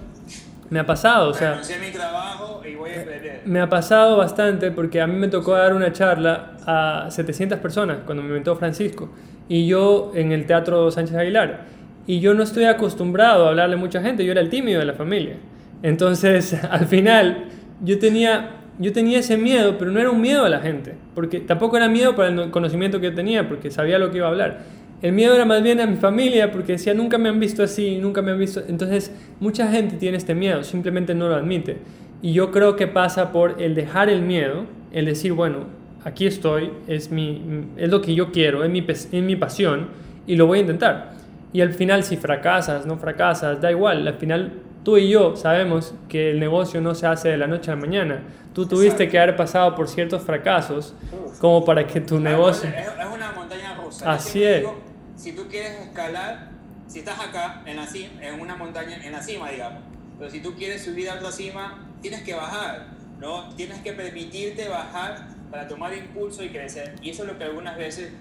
Me 0.69 0.81
ha 0.81 0.87
pasado, 0.87 1.31
o 1.31 1.35
sea... 1.35 1.61
mi 1.81 1.91
trabajo 1.91 2.61
y 2.67 2.75
voy 2.75 2.91
a 2.91 2.97
emprender. 2.97 3.34
Me 3.47 3.61
ha 3.61 3.69
pasado 3.69 4.17
bastante 4.17 4.71
porque 4.71 5.01
a 5.01 5.07
mí 5.07 5.17
me 5.17 5.29
tocó 5.29 5.53
dar 5.53 5.75
una 5.75 5.93
charla 5.93 6.53
a 6.67 7.11
700 7.11 7.59
personas 7.59 7.99
cuando 8.07 8.23
me 8.23 8.29
inventó 8.29 8.57
Francisco 8.57 9.11
y 9.49 9.67
yo 9.67 10.13
en 10.15 10.33
el 10.33 10.47
Teatro 10.47 10.91
Sánchez 10.91 11.17
Aguilar. 11.17 11.67
Y 12.07 12.21
yo 12.21 12.35
no 12.35 12.43
estoy 12.43 12.65
acostumbrado 12.65 13.47
a 13.47 13.51
hablarle 13.51 13.77
a 13.77 13.79
mucha 13.79 14.03
gente, 14.03 14.25
yo 14.25 14.33
era 14.33 14.41
el 14.41 14.51
tímido 14.51 14.81
de 14.81 14.87
la 14.87 14.95
familia. 14.95 15.37
Entonces, 15.83 16.55
al 16.71 16.87
final, 16.87 17.47
yo 17.83 17.99
tenía, 17.99 18.51
yo 18.79 18.93
tenía 18.93 19.19
ese 19.19 19.37
miedo, 19.37 19.77
pero 19.79 19.91
no 19.91 20.01
era 20.01 20.11
un 20.11 20.21
miedo 20.21 20.45
a 20.45 20.49
la 20.49 20.61
gente, 20.61 20.95
porque 21.15 21.41
tampoco 21.41 21.77
era 21.77 21.89
miedo 21.89 22.15
para 22.15 22.29
el 22.29 22.51
conocimiento 22.51 23.01
que 23.01 23.07
yo 23.07 23.15
tenía, 23.15 23.49
porque 23.49 23.71
sabía 23.71 23.99
lo 23.99 24.11
que 24.11 24.19
iba 24.19 24.27
a 24.27 24.31
hablar. 24.31 24.61
El 25.03 25.13
miedo 25.13 25.35
era 25.35 25.45
más 25.45 25.63
bien 25.63 25.81
a 25.81 25.87
mi 25.87 25.97
familia, 25.97 26.51
porque 26.51 26.73
decía, 26.73 26.95
nunca 26.95 27.19
me 27.19 27.29
han 27.29 27.39
visto 27.39 27.63
así, 27.63 27.99
nunca 27.99 28.23
me 28.23 28.31
han 28.31 28.39
visto... 28.39 28.63
Entonces, 28.67 29.13
mucha 29.41 29.71
gente 29.71 29.97
tiene 29.97 30.17
este 30.17 30.35
miedo, 30.35 30.63
simplemente 30.63 31.15
no 31.15 31.29
lo 31.29 31.35
admite. 31.35 31.77
Y 32.25 32.33
yo 32.33 32.51
creo 32.51 32.75
que 32.75 32.87
pasa 32.87 33.33
por 33.33 33.61
el 33.61 33.75
dejar 33.75 34.09
el 34.09 34.23
miedo, 34.23 34.65
el 34.93 35.05
decir, 35.05 35.35
bueno, 35.35 35.67
aquí 36.05 36.27
estoy, 36.27 36.73
es, 36.87 37.11
mi, 37.11 37.67
es 37.77 37.91
lo 37.91 38.01
que 38.01 38.15
yo 38.15 38.33
quiero, 38.33 38.65
es 38.65 38.71
mi, 38.71 38.83
es 38.89 39.13
mi 39.13 39.37
pasión, 39.37 39.91
y 40.27 40.37
lo 40.37 40.47
voy 40.47 40.61
a 40.61 40.63
intentar. 40.63 41.13
Y 41.53 41.61
al 41.61 41.75
final, 41.75 42.03
si 42.03 42.17
fracasas, 42.17 42.87
no 42.87 42.97
fracasas, 42.97 43.61
da 43.61 43.71
igual, 43.71 44.09
al 44.09 44.15
final 44.15 44.55
tú 44.85 44.97
y 44.97 45.11
yo 45.11 45.37
sabemos 45.37 45.95
que 46.09 46.31
el 46.31 46.41
negocio 46.41 46.81
no 46.81 46.95
se 46.95 47.07
hace 47.07 47.29
de 47.29 47.37
la 47.37 47.47
noche 47.47 47.71
a 47.71 47.75
la 47.75 47.83
mañana. 47.83 48.23
Tú 48.55 48.65
tuviste 48.65 48.87
Exacto. 48.87 49.11
que 49.11 49.19
haber 49.19 49.37
pasado 49.37 49.75
por 49.75 49.87
ciertos 49.87 50.23
fracasos 50.23 50.95
como 51.43 51.63
para 51.63 51.87
que 51.87 52.01
tu 52.01 52.19
negocio... 52.21 52.71
Es, 52.71 52.87
es 52.87 53.15
una 53.15 53.33
montaña 53.33 53.75
rusa. 53.75 54.11
Así 54.11 54.43
es. 54.43 54.61
Digo, 54.61 54.79
si 55.15 55.33
tú 55.33 55.47
quieres 55.51 55.79
escalar, 55.79 56.49
si 56.87 57.01
estás 57.01 57.21
acá 57.21 57.61
en, 57.67 57.77
la 57.77 57.87
cima, 57.87 58.09
en 58.23 58.41
una 58.41 58.57
montaña, 58.57 58.97
en 59.05 59.13
la 59.13 59.21
cima, 59.21 59.51
digamos, 59.51 59.83
pero 60.19 60.31
si 60.31 60.41
tú 60.41 60.55
quieres 60.55 60.83
subir 60.83 61.11
a 61.11 61.17
otra 61.17 61.31
cima, 61.31 61.91
tienes 62.05 62.23
que 62.23 62.35
bajar. 62.35 62.95
¿no? 63.19 63.49
Tienes 63.57 63.79
que 63.79 63.93
permitirte 63.93 64.69
bajar 64.69 65.29
para 65.51 65.67
tomar 65.67 65.95
impulso 65.95 66.45
y 66.45 66.51
crecer. 66.51 66.95
Y 67.03 67.11
eso 67.11 67.23
es 67.23 67.31
lo 67.31 67.39
que 67.39 67.45
algunas 67.45 67.77
veces 67.79 68.13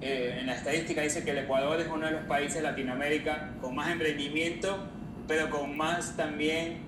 eh, 0.00 0.36
en 0.40 0.46
la 0.46 0.54
estadística 0.54 1.02
dice 1.02 1.24
que 1.24 1.32
el 1.32 1.38
Ecuador 1.38 1.80
es 1.80 1.88
uno 1.92 2.06
de 2.06 2.12
los 2.12 2.22
países 2.26 2.56
de 2.56 2.62
Latinoamérica 2.62 3.50
con 3.60 3.74
más 3.74 3.90
emprendimiento, 3.90 4.86
pero 5.26 5.50
con 5.50 5.76
más 5.76 6.16
también 6.16 6.78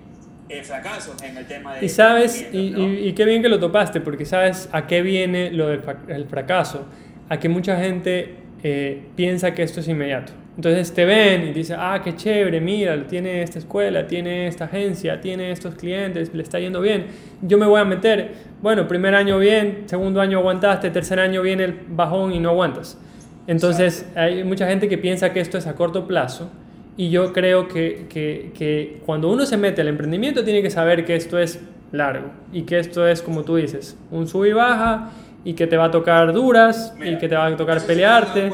eh, 0.47 0.63
fracasos 0.63 1.21
en 1.23 1.35
el 1.35 1.45
tema 1.45 1.75
de... 1.75 1.85
Y 1.85 1.89
sabes, 1.89 2.47
y, 2.53 3.11
qué 3.13 3.25
bien 3.25 3.41
que 3.41 3.49
lo 3.49 3.59
topaste, 3.59 3.99
porque 3.99 4.25
sabes 4.25 4.69
a 4.71 4.87
qué 4.87 5.01
viene 5.01 5.51
lo 5.51 5.67
del 5.67 6.27
fracaso, 6.29 6.87
a 7.27 7.37
que 7.39 7.49
mucha 7.49 7.77
gente 7.77 8.35
eh, 8.67 8.99
piensa 9.15 9.53
que 9.53 9.61
esto 9.61 9.79
es 9.79 9.87
inmediato. 9.87 10.33
Entonces 10.55 10.91
te 10.91 11.05
ven 11.05 11.47
y 11.47 11.53
dicen, 11.53 11.77
ah, 11.79 12.01
qué 12.03 12.15
chévere, 12.15 12.59
mira, 12.59 13.05
tiene 13.05 13.43
esta 13.43 13.59
escuela, 13.59 14.07
tiene 14.07 14.47
esta 14.47 14.65
agencia, 14.65 15.21
tiene 15.21 15.51
estos 15.51 15.75
clientes, 15.75 16.33
le 16.33 16.41
está 16.41 16.59
yendo 16.59 16.81
bien, 16.81 17.05
yo 17.43 17.59
me 17.59 17.67
voy 17.67 17.79
a 17.79 17.85
meter. 17.85 18.31
Bueno, 18.63 18.87
primer 18.87 19.13
año 19.13 19.37
bien, 19.37 19.83
segundo 19.85 20.19
año 20.19 20.39
aguantaste, 20.39 20.89
tercer 20.89 21.19
año 21.19 21.43
viene 21.43 21.65
el 21.65 21.79
bajón 21.89 22.33
y 22.33 22.39
no 22.39 22.49
aguantas. 22.49 22.97
Entonces 23.45 24.09
hay 24.15 24.43
mucha 24.43 24.67
gente 24.67 24.89
que 24.89 24.97
piensa 24.97 25.31
que 25.31 25.41
esto 25.41 25.59
es 25.59 25.67
a 25.67 25.75
corto 25.75 26.07
plazo 26.07 26.49
y 26.97 27.11
yo 27.11 27.33
creo 27.33 27.67
que, 27.67 28.07
que, 28.09 28.49
que 28.57 28.99
cuando 29.05 29.31
uno 29.31 29.45
se 29.45 29.57
mete 29.57 29.81
al 29.81 29.89
emprendimiento 29.89 30.43
tiene 30.43 30.63
que 30.63 30.71
saber 30.71 31.05
que 31.05 31.15
esto 31.15 31.37
es 31.37 31.59
largo 31.91 32.31
y 32.51 32.63
que 32.63 32.79
esto 32.79 33.07
es, 33.07 33.21
como 33.21 33.43
tú 33.43 33.57
dices, 33.57 33.95
un 34.09 34.27
sub 34.27 34.45
y 34.45 34.53
baja 34.53 35.11
y 35.45 35.53
que 35.53 35.67
te 35.67 35.77
va 35.77 35.85
a 35.85 35.91
tocar 35.91 36.33
duras 36.33 36.93
y 36.99 37.17
que 37.17 37.29
te 37.29 37.35
va 37.35 37.45
a 37.45 37.55
tocar 37.55 37.81
pelearte. 37.85 38.51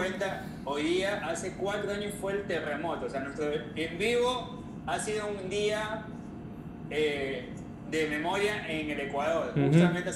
hoy 0.65 0.83
día, 0.83 1.21
hace 1.25 1.53
cuatro 1.53 1.91
años 1.91 2.13
fue 2.19 2.33
el 2.33 2.43
terremoto, 2.43 3.05
o 3.07 3.09
sea, 3.09 3.21
nuestro 3.21 3.45
en 3.75 3.97
vivo 3.97 4.61
ha 4.85 4.99
sido 4.99 5.27
un 5.27 5.49
día 5.49 6.03
eh, 6.89 7.45
de 7.89 8.07
memoria 8.07 8.67
en 8.67 8.89
el 8.89 8.99
Ecuador. 8.99 9.51
Justamente 9.55 10.11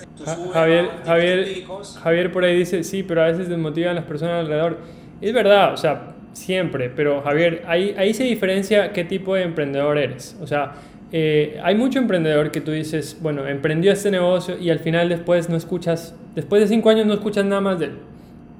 Javier, 0.53 0.89
Javier, 1.05 1.63
Javier 2.03 2.31
por 2.31 2.43
ahí 2.43 2.57
dice, 2.57 2.83
sí, 2.83 3.03
pero 3.03 3.23
a 3.23 3.27
veces 3.27 3.47
desmotivan 3.47 3.95
las 3.95 4.05
personas 4.05 4.41
alrededor. 4.41 4.79
Es 5.21 5.33
verdad, 5.33 5.73
o 5.73 5.77
sea, 5.77 6.13
siempre, 6.33 6.89
pero 6.89 7.21
Javier, 7.21 7.63
ahí, 7.67 7.95
ahí 7.97 8.13
se 8.13 8.25
diferencia 8.25 8.91
qué 8.91 9.05
tipo 9.05 9.35
de 9.35 9.43
emprendedor 9.43 9.97
eres. 9.97 10.37
O 10.41 10.47
sea, 10.47 10.73
eh, 11.17 11.61
hay 11.63 11.75
mucho 11.75 11.97
emprendedor 11.97 12.51
que 12.51 12.59
tú 12.59 12.71
dices, 12.71 13.17
bueno, 13.21 13.47
emprendió 13.47 13.93
este 13.93 14.11
negocio 14.11 14.57
y 14.59 14.69
al 14.69 14.79
final 14.79 15.07
después 15.07 15.47
no 15.47 15.55
escuchas, 15.55 16.13
después 16.35 16.61
de 16.61 16.67
cinco 16.67 16.89
años 16.89 17.05
no 17.05 17.13
escuchas 17.13 17.45
nada 17.45 17.61
más 17.61 17.79
de 17.79 17.85
él. 17.85 17.91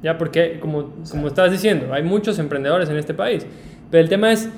Ya, 0.01 0.17
porque 0.17 0.57
como, 0.61 0.93
como 1.11 1.27
estás 1.27 1.51
diciendo, 1.51 1.93
hay 1.93 2.03
muchos 2.03 2.39
emprendedores 2.39 2.87
en 2.89 2.95
este 2.95 3.13
país. 3.13 3.45
Pero 3.91 4.01
el 4.01 4.07
tema 4.07 4.31
es, 4.31 4.49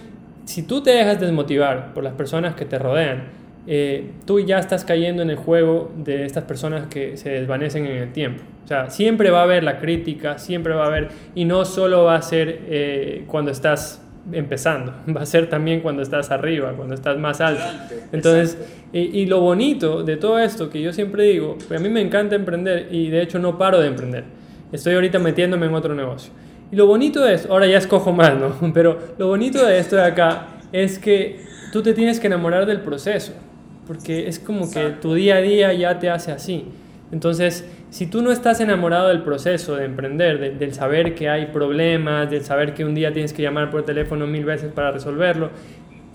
si 0.46 0.62
tú 0.62 0.84
te 0.84 0.92
dejas 0.92 1.20
desmotivar 1.20 1.96
por 1.96 2.04
las 2.04 2.13
personas 2.13 2.54
que 2.54 2.66
te 2.66 2.77
rodean, 2.77 3.30
eh, 3.66 4.12
tú 4.25 4.39
ya 4.42 4.60
estás 4.60 4.86
cayendo 4.86 5.24
en 5.24 5.32
el 5.32 5.38
juego 5.38 5.92
de 5.98 6.24
estas 6.25 6.44
personas 6.44 6.86
que 6.86 7.18
se 7.18 7.32
desvanecen 7.32 7.88
en 7.88 7.98
el 7.98 8.13
tiempo. 8.13 8.44
O 8.63 8.68
sea, 8.68 8.92
siempre 8.92 9.32
va 9.32 9.39
a 9.39 9.44
haber 9.44 9.63
la 9.63 9.80
crítica, 9.80 10.38
siempre 10.38 10.75
va 10.75 10.84
a 10.84 10.88
haber, 10.88 11.08
y 11.34 11.46
no 11.46 11.66
solo 11.66 12.04
va 12.04 12.13
a 12.13 12.22
ser 12.22 12.60
eh, 12.68 13.24
cuando 13.25 13.50
estás 13.50 14.07
empezando, 14.31 14.93
va 15.15 15.22
a 15.22 15.25
ser 15.25 15.50
también 15.50 15.81
cuando 15.81 16.01
estás 16.01 16.31
arriba, 16.31 16.74
cuando 16.74 16.93
estás 16.93 17.17
más 17.17 17.41
alto. 17.41 17.63
Entonces, 18.12 18.57
y, 18.93 19.25
lo 19.25 19.41
bonito 19.41 20.03
de 20.03 20.17
todo 20.17 20.39
esto 20.39 20.69
que 20.69 20.81
yo 20.81 20.93
siempre 20.93 21.25
digo, 21.25 21.57
a 21.75 21.79
mí 21.79 21.89
me 21.89 22.01
encanta 22.01 22.36
emprender 22.36 22.88
y 22.91 23.10
de 23.10 23.22
hecho 23.22 23.39
no 23.39 23.57
paro 23.57 23.79
de 23.79 23.88
emprender. 23.88 24.24
Estoy 24.72 24.96
ahorita 24.96 25.19
metiéndome 25.19 25.65
en 25.65 25.74
otro 25.74 25.96
negocio. 25.96 26.31
Y 26.72 26.75
lo 26.75 26.86
bonito 26.86 27.24
de 27.24 27.36
esto, 27.36 27.51
ahora 27.51 27.67
ya 27.67 27.77
escojo 27.77 28.12
más, 28.12 28.36
¿no? 28.36 28.53
Pero 28.74 28.98
lo 29.17 29.27
bonito 29.27 29.65
de 29.65 29.79
esto 29.79 29.96
de 29.96 30.03
acá 30.03 30.48
es 30.72 31.00
que 31.00 31.41
tú 31.72 31.81
te 31.81 31.93
tienes 31.93 32.19
que 32.19 32.27
enamorar 32.27 32.65
del 32.65 32.81
proceso, 32.81 33.34
porque 33.86 34.27
es 34.27 34.39
como 34.39 34.69
que 34.69 34.89
tu 35.01 35.13
día 35.13 35.36
a 35.36 35.41
día 35.41 35.74
ya 35.74 36.00
te 36.00 36.10
hace 36.10 36.31
así. 36.31 36.65
Entonces, 37.12 37.66
si 37.90 38.08
tú 38.08 38.22
no 38.22 38.32
estás 38.32 38.60
enamorado 38.60 39.08
del 39.08 39.24
proceso 39.24 39.76
de 39.76 39.86
emprender, 39.86 40.58
del 40.58 40.74
saber 40.74 41.16
que 41.16 41.30
hay 41.30 41.48
problemas, 41.48 42.30
del 42.30 42.44
saber 42.44 42.74
que 42.74 42.84
un 42.84 42.96
día 42.96 43.14
tienes 43.14 43.32
que 43.32 43.42
llamar 43.42 43.70
por 43.70 43.84
teléfono 43.84 44.28
mil 44.28 44.44
veces 44.44 44.74
para 44.74 44.92
resolverlo, 44.92 45.52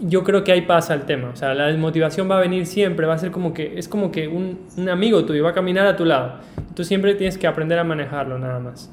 yo 0.00 0.24
creo 0.24 0.44
que 0.44 0.52
ahí 0.52 0.62
pasa 0.62 0.92
el 0.94 1.02
tema. 1.02 1.30
O 1.30 1.36
sea, 1.36 1.54
la 1.54 1.68
desmotivación 1.68 2.30
va 2.30 2.36
a 2.36 2.40
venir 2.40 2.66
siempre, 2.66 3.06
va 3.06 3.14
a 3.14 3.18
ser 3.18 3.30
como 3.30 3.54
que, 3.54 3.78
es 3.78 3.88
como 3.88 4.12
que 4.12 4.28
un, 4.28 4.66
un 4.76 4.88
amigo 4.88 5.24
tuyo 5.24 5.44
va 5.44 5.50
a 5.50 5.54
caminar 5.54 5.86
a 5.86 5.96
tu 5.96 6.04
lado. 6.04 6.40
Tú 6.74 6.84
siempre 6.84 7.14
tienes 7.14 7.38
que 7.38 7.46
aprender 7.46 7.78
a 7.78 7.84
manejarlo 7.84 8.38
nada 8.38 8.58
más. 8.58 8.90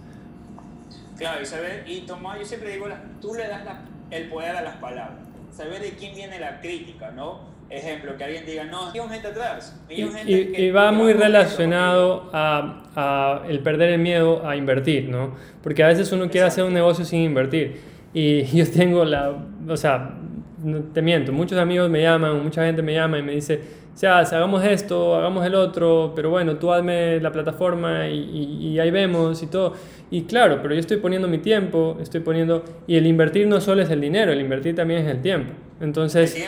Claro, 1.18 1.42
y 1.42 1.46
saber, 1.46 1.84
y 1.86 2.02
Tomás, 2.02 2.40
yo 2.40 2.46
siempre 2.46 2.72
digo, 2.72 2.88
tú 3.20 3.34
le 3.34 3.46
das 3.48 3.62
el 4.10 4.30
poder 4.30 4.56
a 4.56 4.62
las 4.62 4.76
palabras, 4.78 5.18
saber 5.52 5.82
de 5.82 5.90
quién 5.92 6.16
viene 6.16 6.40
la 6.40 6.62
crítica, 6.62 7.12
¿no? 7.12 7.49
Ejemplo, 7.70 8.18
que 8.18 8.24
alguien 8.24 8.46
diga, 8.46 8.64
no, 8.66 8.90
hay 8.92 9.00
gente 9.10 9.28
atrás. 9.28 9.80
y, 9.90 10.70
va 10.72 10.92
muy 10.92 11.14
relacionado 11.14 12.30
a, 12.34 12.84
a, 12.96 13.44
el 13.48 13.60
perder 13.60 13.94
el 13.94 14.00
miedo 14.00 14.48
a 14.48 14.56
invertir, 14.56 15.10
¿no? 15.10 15.36
Porque 15.62 15.84
a 15.84 15.88
veces 15.88 16.12
uno 16.12 16.30
quiere 16.30 16.48
hacer 16.48 16.64
un 16.64 16.74
negocio 16.74 17.06
sin 17.06 17.22
invertir. 17.22 17.82
Y 18.14 18.44
yo 18.58 18.70
tengo 18.70 19.06
la, 19.06 19.34
o 19.68 19.78
sea, 19.78 20.16
no 20.64 20.80
te 20.94 21.02
miento, 21.02 21.32
muchos 21.32 21.58
amigos 21.58 21.90
me 21.90 22.02
llaman, 22.02 22.44
mucha 22.44 22.66
gente 22.66 22.82
me 22.82 22.94
llama 22.94 23.20
y 23.20 23.24
me 23.24 23.34
dice, 23.34 23.60
o 23.94 23.98
sea, 24.00 24.20
hagamos 24.20 24.64
esto, 24.64 25.16
hagamos 25.16 25.46
el 25.46 25.56
otro, 25.56 26.14
pero 26.16 26.30
bueno, 26.30 26.56
tú 26.56 26.72
hazme 26.72 27.20
la 27.20 27.32
plataforma 27.32 28.08
y, 28.08 28.70
y, 28.72 28.80
ahí 28.80 28.92
vemos 28.92 29.44
y 29.44 29.48
todo. 29.48 29.74
Y 30.10 30.24
claro, 30.24 30.60
pero 30.62 30.74
yo 30.74 30.80
estoy 30.80 30.98
poniendo 30.98 31.28
mi 31.28 31.40
tiempo, 31.40 31.98
estoy 32.02 32.22
poniendo, 32.22 32.64
y 32.88 32.96
el 32.96 33.06
invertir 33.06 33.48
no 33.48 33.60
solo 33.60 33.82
es 33.82 33.90
el 33.90 34.00
dinero, 34.00 34.32
el 34.32 34.40
invertir 34.40 34.74
también 34.74 35.02
es 35.02 35.08
el 35.08 35.22
tiempo. 35.22 35.52
Entonces, 35.82 36.48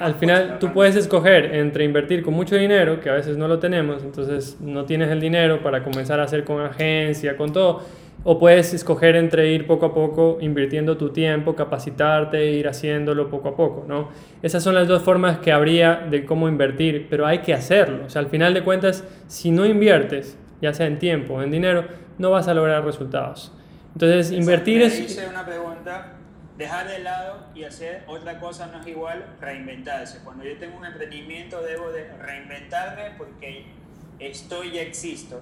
al 0.00 0.14
final 0.14 0.58
tú 0.58 0.72
puedes 0.72 0.96
escoger 0.96 1.54
entre 1.54 1.84
invertir 1.84 2.22
con 2.22 2.32
mucho 2.32 2.56
dinero, 2.56 3.00
que 3.00 3.10
a 3.10 3.14
veces 3.14 3.36
no 3.36 3.48
lo 3.48 3.58
tenemos, 3.58 4.02
entonces 4.02 4.58
no 4.60 4.84
tienes 4.84 5.10
el 5.10 5.20
dinero 5.20 5.62
para 5.62 5.82
comenzar 5.82 6.20
a 6.20 6.24
hacer 6.24 6.44
con 6.44 6.62
agencia, 6.62 7.36
con 7.36 7.52
todo, 7.52 7.82
o 8.24 8.38
puedes 8.38 8.74
escoger 8.74 9.16
entre 9.16 9.52
ir 9.52 9.66
poco 9.66 9.86
a 9.86 9.94
poco 9.94 10.38
invirtiendo 10.40 10.96
tu 10.96 11.10
tiempo, 11.10 11.54
capacitarte, 11.54 12.44
ir 12.52 12.68
haciéndolo 12.68 13.30
poco 13.30 13.50
a 13.50 13.56
poco, 13.56 13.84
¿no? 13.86 14.10
Esas 14.42 14.62
son 14.62 14.74
las 14.74 14.88
dos 14.88 15.02
formas 15.02 15.38
que 15.38 15.52
habría 15.52 16.06
de 16.10 16.24
cómo 16.24 16.48
invertir, 16.48 17.06
pero 17.08 17.26
hay 17.26 17.38
que 17.38 17.54
hacerlo. 17.54 18.04
O 18.06 18.10
sea, 18.10 18.20
al 18.20 18.28
final 18.28 18.54
de 18.54 18.64
cuentas, 18.64 19.04
si 19.28 19.50
no 19.50 19.64
inviertes, 19.64 20.36
ya 20.60 20.74
sea 20.74 20.86
en 20.86 20.98
tiempo 20.98 21.34
o 21.34 21.42
en 21.42 21.50
dinero, 21.50 21.84
no 22.18 22.30
vas 22.30 22.48
a 22.48 22.54
lograr 22.54 22.84
resultados. 22.84 23.52
Entonces, 23.94 24.32
invertir 24.32 24.82
es... 24.82 24.98
Hice 24.98 25.28
una 25.28 25.46
pregunta 25.46 26.14
dejar 26.58 26.88
de 26.88 26.98
lado 26.98 27.46
y 27.54 27.62
hacer 27.62 28.02
otra 28.08 28.40
cosa 28.40 28.66
no 28.66 28.80
es 28.80 28.86
igual 28.88 29.24
reinventarse. 29.40 30.20
Cuando 30.24 30.44
yo 30.44 30.58
tengo 30.58 30.76
un 30.76 30.84
emprendimiento 30.84 31.62
debo 31.62 31.90
de 31.92 32.08
reinventarme 32.18 33.12
porque 33.16 33.66
estoy 34.18 34.70
y 34.70 34.78
existo. 34.78 35.40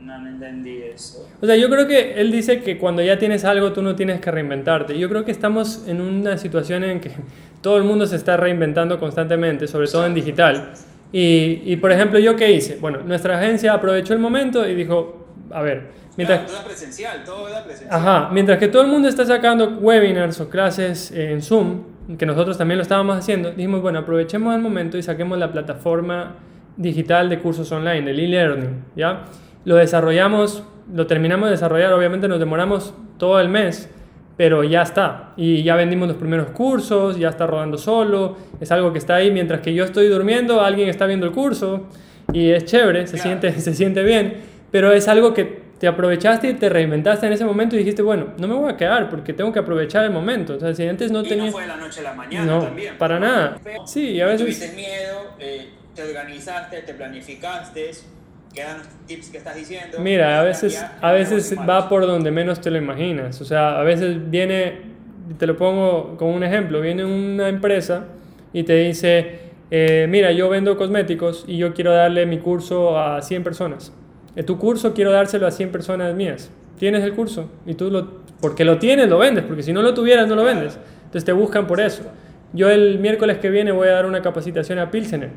No 0.00 0.18
me 0.20 0.30
entendí 0.30 0.82
eso. 0.82 1.28
O 1.40 1.46
sea, 1.46 1.56
yo 1.56 1.68
creo 1.68 1.86
que 1.86 2.20
él 2.20 2.30
dice 2.30 2.62
que 2.62 2.78
cuando 2.78 3.02
ya 3.02 3.18
tienes 3.18 3.44
algo 3.44 3.72
tú 3.72 3.82
no 3.82 3.94
tienes 3.94 4.20
que 4.20 4.30
reinventarte. 4.30 4.98
Yo 4.98 5.08
creo 5.08 5.24
que 5.24 5.32
estamos 5.32 5.86
en 5.86 6.00
una 6.00 6.38
situación 6.38 6.84
en 6.84 7.00
que 7.00 7.10
todo 7.60 7.76
el 7.76 7.84
mundo 7.84 8.06
se 8.06 8.16
está 8.16 8.36
reinventando 8.36 8.98
constantemente, 8.98 9.66
sobre 9.66 9.88
todo 9.88 10.06
en 10.06 10.14
digital. 10.14 10.72
Y, 11.12 11.62
y 11.64 11.76
por 11.76 11.90
ejemplo, 11.92 12.18
¿yo 12.18 12.36
qué 12.36 12.52
hice? 12.52 12.76
Bueno, 12.80 13.00
nuestra 13.04 13.38
agencia 13.38 13.72
aprovechó 13.72 14.12
el 14.12 14.18
momento 14.18 14.68
y 14.68 14.74
dijo, 14.74 15.26
a 15.50 15.62
ver, 15.62 15.98
Mientras, 16.18 16.46
todo 16.46 16.64
presencial, 16.64 17.22
todo 17.24 17.48
era 17.48 17.62
presencial. 17.62 17.94
Ajá, 17.94 18.30
mientras 18.32 18.58
que 18.58 18.66
todo 18.66 18.82
el 18.82 18.88
mundo 18.88 19.08
está 19.08 19.24
sacando 19.24 19.78
webinars 19.78 20.40
o 20.40 20.50
clases 20.50 21.12
en 21.12 21.40
Zoom, 21.40 21.84
que 22.18 22.26
nosotros 22.26 22.58
también 22.58 22.76
lo 22.78 22.82
estábamos 22.82 23.16
haciendo, 23.16 23.52
dijimos, 23.52 23.82
bueno, 23.82 24.00
aprovechemos 24.00 24.52
el 24.52 24.60
momento 24.60 24.98
y 24.98 25.02
saquemos 25.04 25.38
la 25.38 25.52
plataforma 25.52 26.34
digital 26.76 27.28
de 27.28 27.38
cursos 27.38 27.70
online, 27.70 28.10
el 28.10 28.18
e-learning, 28.18 28.84
¿ya? 28.96 29.26
Lo 29.68 29.76
desarrollamos, 29.76 30.62
lo 30.90 31.06
terminamos 31.06 31.48
de 31.48 31.50
desarrollar, 31.50 31.92
obviamente 31.92 32.26
nos 32.26 32.38
demoramos 32.38 32.94
todo 33.18 33.38
el 33.38 33.50
mes, 33.50 33.90
pero 34.38 34.64
ya 34.64 34.80
está. 34.80 35.34
Y 35.36 35.62
ya 35.62 35.76
vendimos 35.76 36.08
los 36.08 36.16
primeros 36.16 36.46
cursos, 36.52 37.18
ya 37.18 37.28
está 37.28 37.46
rodando 37.46 37.76
solo, 37.76 38.38
es 38.62 38.72
algo 38.72 38.94
que 38.94 38.98
está 38.98 39.16
ahí 39.16 39.30
mientras 39.30 39.60
que 39.60 39.74
yo 39.74 39.84
estoy 39.84 40.08
durmiendo, 40.08 40.62
alguien 40.62 40.88
está 40.88 41.04
viendo 41.04 41.26
el 41.26 41.32
curso 41.32 41.86
y 42.32 42.50
es 42.50 42.64
chévere, 42.64 43.06
se, 43.06 43.18
siente, 43.18 43.52
se 43.60 43.74
siente 43.74 44.02
bien, 44.02 44.38
pero 44.70 44.90
es 44.90 45.06
algo 45.06 45.34
que 45.34 45.60
te 45.78 45.86
aprovechaste 45.86 46.48
y 46.48 46.54
te 46.54 46.70
reinventaste 46.70 47.26
en 47.26 47.34
ese 47.34 47.44
momento 47.44 47.76
y 47.76 47.80
dijiste, 47.80 48.00
bueno, 48.00 48.28
no 48.38 48.48
me 48.48 48.54
voy 48.54 48.72
a 48.72 48.76
quedar 48.78 49.10
porque 49.10 49.34
tengo 49.34 49.52
que 49.52 49.58
aprovechar 49.58 50.02
el 50.02 50.12
momento. 50.12 50.54
O 50.54 50.60
sea, 50.60 50.74
si 50.74 50.88
antes 50.88 51.12
no 51.12 51.20
y 51.20 51.28
tenía... 51.28 51.44
no 51.44 51.52
fue 51.52 51.60
de 51.64 51.68
la 51.68 51.76
noche 51.76 52.00
a 52.00 52.04
la 52.04 52.14
mañana 52.14 52.46
no, 52.46 52.62
también. 52.62 52.96
para 52.96 53.20
nada. 53.20 53.60
Sí, 53.84 54.18
a 54.18 54.24
veces... 54.28 54.40
Tuviste 54.40 54.74
miedo, 54.74 55.34
eh, 55.38 55.68
te 55.94 56.04
organizaste, 56.04 56.80
te 56.80 56.94
planificaste, 56.94 57.90
quedan 58.54 58.78
los 58.78 58.88
tips 59.06 59.30
que 59.30 59.38
estás 59.38 59.56
diciendo. 59.56 59.98
Mira, 60.00 60.40
a 60.40 60.44
veces, 60.44 60.84
a 61.00 61.12
veces 61.12 61.54
va 61.68 61.88
por 61.88 62.06
donde 62.06 62.30
menos 62.30 62.60
te 62.60 62.70
lo 62.70 62.78
imaginas. 62.78 63.40
O 63.40 63.44
sea, 63.44 63.78
a 63.80 63.82
veces 63.82 64.30
viene, 64.30 64.80
te 65.38 65.46
lo 65.46 65.56
pongo 65.56 66.16
como 66.16 66.34
un 66.34 66.42
ejemplo, 66.42 66.80
viene 66.80 67.04
una 67.04 67.48
empresa 67.48 68.06
y 68.52 68.64
te 68.64 68.74
dice, 68.74 69.40
eh, 69.70 70.06
mira, 70.08 70.32
yo 70.32 70.48
vendo 70.48 70.76
cosméticos 70.76 71.44
y 71.46 71.58
yo 71.58 71.74
quiero 71.74 71.92
darle 71.92 72.26
mi 72.26 72.38
curso 72.38 72.98
a 72.98 73.22
100 73.22 73.42
personas 73.44 73.92
tu 74.42 74.58
curso 74.58 74.94
quiero 74.94 75.12
dárselo 75.12 75.46
a 75.46 75.50
100 75.50 75.72
personas 75.72 76.14
mías. 76.14 76.50
Tienes 76.78 77.02
el 77.02 77.14
curso 77.14 77.50
y 77.66 77.74
tú 77.74 77.90
lo, 77.90 78.22
porque 78.40 78.64
lo 78.64 78.78
tienes, 78.78 79.08
lo 79.08 79.18
vendes, 79.18 79.44
porque 79.44 79.62
si 79.62 79.72
no 79.72 79.82
lo 79.82 79.94
tuvieras, 79.94 80.28
no 80.28 80.36
lo 80.36 80.44
vendes. 80.44 80.78
Entonces 80.98 81.24
te 81.24 81.32
buscan 81.32 81.66
por 81.66 81.80
eso. 81.80 82.02
Yo 82.52 82.70
el 82.70 82.98
miércoles 82.98 83.38
que 83.38 83.50
viene 83.50 83.72
voy 83.72 83.88
a 83.88 83.92
dar 83.92 84.06
una 84.06 84.22
capacitación 84.22 84.78
a 84.78 84.90
Pilsener, 84.90 85.30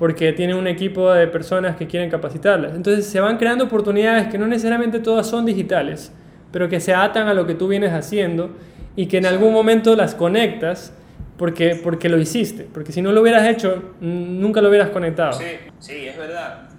porque 0.00 0.32
tienen 0.32 0.56
un 0.56 0.66
equipo 0.66 1.12
de 1.12 1.26
personas 1.26 1.76
que 1.76 1.86
quieren 1.86 2.08
capacitarlas. 2.08 2.74
Entonces 2.74 3.04
se 3.04 3.20
van 3.20 3.36
creando 3.36 3.64
oportunidades 3.64 4.28
que 4.28 4.38
no 4.38 4.46
necesariamente 4.46 4.98
todas 4.98 5.26
son 5.26 5.44
digitales, 5.44 6.10
pero 6.50 6.70
que 6.70 6.80
se 6.80 6.94
atan 6.94 7.28
a 7.28 7.34
lo 7.34 7.46
que 7.46 7.54
tú 7.54 7.68
vienes 7.68 7.92
haciendo 7.92 8.56
y 8.96 9.08
que 9.08 9.18
en 9.18 9.26
algún 9.26 9.52
momento 9.52 9.94
las 9.96 10.14
conectas 10.14 10.94
porque, 11.36 11.78
porque 11.84 12.08
lo 12.08 12.16
hiciste, 12.16 12.66
porque 12.72 12.92
si 12.92 13.02
no 13.02 13.12
lo 13.12 13.20
hubieras 13.20 13.46
hecho, 13.46 13.92
nunca 14.00 14.62
lo 14.62 14.70
hubieras 14.70 14.88
conectado. 14.88 15.34
Sí, 15.34 15.58
sí, 15.80 16.06
es 16.06 16.16
verdad. 16.16 16.70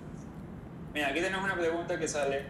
Mira, 0.92 1.10
aquí 1.10 1.22
tenemos 1.22 1.46
una 1.46 1.60
pregunta 1.60 2.00
que 2.00 2.08
sale. 2.08 2.42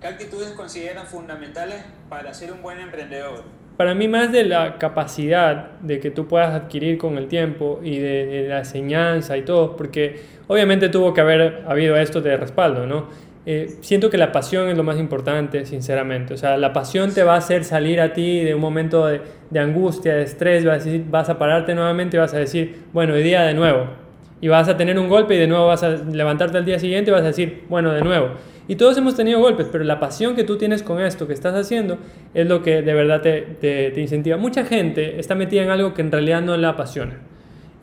¿Qué 0.00 0.08
actitudes 0.08 0.50
consideran 0.54 1.06
fundamentales 1.06 1.84
para 2.08 2.34
ser 2.34 2.52
un 2.52 2.62
buen 2.62 2.80
emprendedor? 2.80 3.44
Para 3.80 3.94
mí 3.94 4.08
más 4.08 4.30
de 4.30 4.44
la 4.44 4.76
capacidad 4.76 5.70
de 5.80 6.00
que 6.00 6.10
tú 6.10 6.28
puedas 6.28 6.54
adquirir 6.54 6.98
con 6.98 7.16
el 7.16 7.28
tiempo 7.28 7.80
y 7.82 7.96
de, 7.96 8.44
la 8.46 8.58
enseñanza 8.58 9.38
y 9.38 9.42
todo, 9.42 9.74
porque 9.74 10.20
obviamente 10.48 10.90
tuvo 10.90 11.14
que 11.14 11.22
haber 11.22 11.62
habido 11.66 11.96
esto 11.96 12.20
de 12.20 12.36
respaldo, 12.36 12.86
¿no? 12.86 13.06
Eh, 13.46 13.78
siento 13.80 14.10
que 14.10 14.18
la 14.18 14.32
pasión 14.32 14.68
es 14.68 14.76
lo 14.76 14.82
más 14.82 14.98
importante, 14.98 15.64
sinceramente. 15.64 16.34
O 16.34 16.36
sea, 16.36 16.58
la 16.58 16.74
pasión 16.74 17.14
te 17.14 17.22
va 17.22 17.36
a 17.36 17.38
hacer 17.38 17.64
salir 17.64 18.02
a 18.02 18.12
ti 18.12 18.44
de 18.44 18.54
un 18.54 18.60
momento 18.60 19.06
de, 19.06 19.58
angustia, 19.58 20.14
de 20.14 20.24
estrés, 20.24 20.62
vas 20.62 20.82
a, 20.82 20.84
decir, 20.84 21.06
vas 21.08 21.30
a 21.30 21.38
pararte 21.38 21.74
nuevamente 21.74 22.18
y 22.18 22.20
vas 22.20 22.34
a 22.34 22.38
decir, 22.38 22.82
bueno, 22.92 23.14
hoy 23.14 23.22
día 23.22 23.44
de 23.44 23.54
nuevo. 23.54 23.86
Y 24.42 24.48
vas 24.48 24.68
a 24.68 24.76
tener 24.76 24.98
un 24.98 25.08
golpe 25.08 25.36
y 25.36 25.38
de 25.38 25.46
nuevo 25.46 25.68
vas 25.68 25.82
a 25.84 25.88
levantarte 25.88 26.58
al 26.58 26.66
día 26.66 26.78
siguiente 26.78 27.10
y 27.10 27.14
vas 27.14 27.22
a 27.22 27.28
decir, 27.28 27.64
bueno, 27.70 27.92
de 27.92 28.02
nuevo. 28.02 28.32
Y 28.68 28.76
todos 28.76 28.96
hemos 28.98 29.16
tenido 29.16 29.40
golpes, 29.40 29.66
pero 29.70 29.84
la 29.84 29.98
pasión 29.98 30.36
que 30.36 30.44
tú 30.44 30.56
tienes 30.56 30.82
con 30.82 31.00
esto 31.00 31.26
que 31.26 31.32
estás 31.32 31.54
haciendo 31.54 31.98
es 32.34 32.46
lo 32.46 32.62
que 32.62 32.82
de 32.82 32.94
verdad 32.94 33.20
te, 33.20 33.40
te, 33.42 33.90
te 33.90 34.00
incentiva. 34.00 34.36
Mucha 34.36 34.64
gente 34.64 35.18
está 35.18 35.34
metida 35.34 35.62
en 35.62 35.70
algo 35.70 35.92
que 35.94 36.02
en 36.02 36.12
realidad 36.12 36.40
no 36.42 36.56
la 36.56 36.70
apasiona 36.70 37.18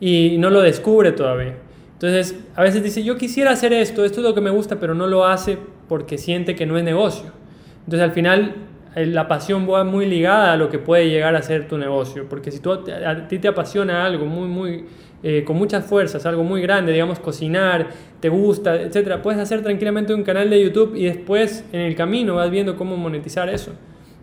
y 0.00 0.36
no 0.38 0.50
lo 0.50 0.62
descubre 0.62 1.12
todavía. 1.12 1.54
Entonces, 1.94 2.38
a 2.54 2.62
veces 2.62 2.82
dice, 2.82 3.02
yo 3.02 3.16
quisiera 3.18 3.50
hacer 3.50 3.72
esto, 3.72 4.04
esto 4.04 4.20
es 4.20 4.24
lo 4.24 4.34
que 4.34 4.40
me 4.40 4.50
gusta, 4.50 4.78
pero 4.78 4.94
no 4.94 5.08
lo 5.08 5.26
hace 5.26 5.58
porque 5.88 6.16
siente 6.16 6.54
que 6.54 6.64
no 6.64 6.78
es 6.78 6.84
negocio. 6.84 7.32
Entonces, 7.80 8.00
al 8.00 8.12
final, 8.12 8.54
eh, 8.94 9.06
la 9.06 9.26
pasión 9.26 9.68
va 9.68 9.82
muy 9.82 10.06
ligada 10.06 10.52
a 10.52 10.56
lo 10.56 10.70
que 10.70 10.78
puede 10.78 11.08
llegar 11.08 11.34
a 11.34 11.42
ser 11.42 11.66
tu 11.66 11.76
negocio, 11.76 12.28
porque 12.28 12.50
si 12.50 12.60
tú, 12.60 12.70
a 12.72 13.28
ti 13.28 13.38
te 13.38 13.48
apasiona 13.48 14.04
algo 14.06 14.26
muy, 14.26 14.46
muy, 14.48 14.84
eh, 15.22 15.42
con 15.44 15.56
muchas 15.56 15.84
fuerzas, 15.84 16.24
algo 16.26 16.44
muy 16.44 16.62
grande, 16.62 16.92
digamos, 16.92 17.18
cocinar, 17.18 17.88
te 18.20 18.28
gusta, 18.28 18.76
etcétera, 18.76 19.20
puedes 19.20 19.40
hacer 19.40 19.62
tranquilamente 19.62 20.14
un 20.14 20.22
canal 20.22 20.48
de 20.48 20.62
YouTube 20.62 20.94
y 20.94 21.04
después 21.04 21.64
en 21.72 21.80
el 21.80 21.96
camino 21.96 22.36
vas 22.36 22.50
viendo 22.50 22.76
cómo 22.76 22.96
monetizar 22.96 23.48
eso. 23.48 23.72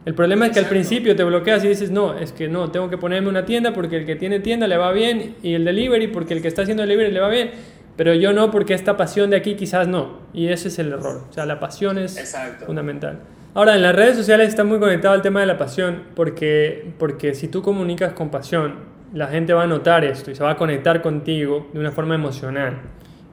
El 0.06 0.14
problema 0.14 0.46
es 0.46 0.54
que 0.54 0.60
al 0.60 0.68
principio 0.68 1.16
te 1.16 1.24
bloqueas 1.24 1.66
y 1.66 1.68
dices, 1.68 1.90
no, 1.90 2.18
es 2.18 2.32
que 2.32 2.48
no, 2.48 2.70
tengo 2.72 2.90
que 2.90 2.98
ponerme 2.98 3.28
una 3.28 3.44
tienda 3.44 3.74
porque 3.74 3.98
el 3.98 4.06
que 4.06 4.16
tiene 4.16 4.40
tienda 4.40 4.68
le 4.68 4.78
va 4.78 4.92
bien 4.92 5.36
y 5.42 5.54
el 5.56 5.66
delivery 5.66 6.08
porque 6.08 6.36
el 6.36 6.42
que 6.42 6.48
está 6.48 6.62
haciendo 6.62 6.84
delivery 6.84 7.12
le 7.12 7.20
va 7.20 7.30
bien, 7.30 7.52
pero 7.98 8.14
yo 8.14 8.32
no 8.32 8.52
porque 8.52 8.74
esta 8.74 8.98
pasión 8.98 9.32
de 9.32 9.38
aquí 9.38 9.56
quizás 9.56 9.88
no. 9.88 10.20
Y 10.34 10.48
ese 10.50 10.68
es 10.68 10.80
el 10.80 10.94
error. 10.94 11.24
O 11.30 11.34
sea, 11.34 11.46
la 11.46 11.60
pasión 11.60 11.98
es 11.98 12.38
fundamental. 12.66 13.20
Ahora, 13.56 13.76
en 13.76 13.82
las 13.82 13.96
redes 13.96 14.16
sociales 14.16 14.50
está 14.50 14.64
muy 14.64 14.80
conectado 14.80 15.16
el 15.16 15.22
tema 15.22 15.40
de 15.40 15.46
la 15.48 15.58
pasión 15.58 16.04
porque, 16.14 16.94
porque 17.00 17.34
si 17.34 17.48
tú 17.48 17.62
comunicas 17.62 18.14
con 18.14 18.30
pasión, 18.30 18.95
la 19.16 19.28
gente 19.28 19.54
va 19.54 19.64
a 19.64 19.68
notar 19.68 20.04
esto 20.04 20.30
y 20.30 20.36
se 20.36 20.44
va 20.44 20.52
a 20.52 20.58
conectar 20.58 21.02
contigo 21.02 21.70
de 21.74 21.80
una 21.80 21.92
forma 21.92 22.16
emocional. 22.16 22.82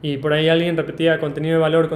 Y 0.01 0.17
por 0.17 0.33
ahí 0.33 0.49
alguien 0.49 0.77
repetía 0.77 1.19
contenido 1.19 1.57
de 1.57 1.61
valor. 1.61 1.91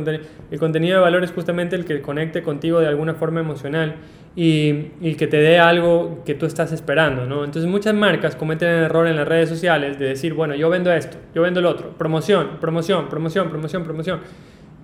el 0.50 0.58
contenido 0.58 0.98
de 0.98 1.02
valor 1.02 1.24
es 1.24 1.32
justamente 1.32 1.76
el 1.76 1.84
que 1.84 2.02
conecte 2.02 2.42
contigo 2.42 2.80
de 2.80 2.88
alguna 2.88 3.14
forma 3.14 3.40
emocional 3.40 3.96
y, 4.36 4.92
y, 5.00 5.14
que 5.14 5.26
te 5.26 5.38
dé 5.38 5.58
algo 5.58 6.22
que 6.24 6.34
tú 6.34 6.46
estás 6.46 6.72
esperando, 6.72 7.26
¿no? 7.26 7.44
Entonces 7.44 7.70
muchas 7.70 7.94
marcas 7.94 8.36
cometen 8.36 8.68
el 8.68 8.84
error 8.84 9.06
en 9.06 9.16
las 9.16 9.26
redes 9.26 9.48
sociales 9.48 9.98
de 9.98 10.06
decir, 10.06 10.34
bueno, 10.34 10.54
yo 10.54 10.68
vendo 10.68 10.92
esto, 10.92 11.16
yo 11.34 11.42
vendo 11.42 11.60
el 11.60 11.66
otro, 11.66 11.90
promoción, 11.96 12.58
promoción, 12.60 13.08
promoción, 13.08 13.48
promoción, 13.48 13.84
promoción. 13.84 14.20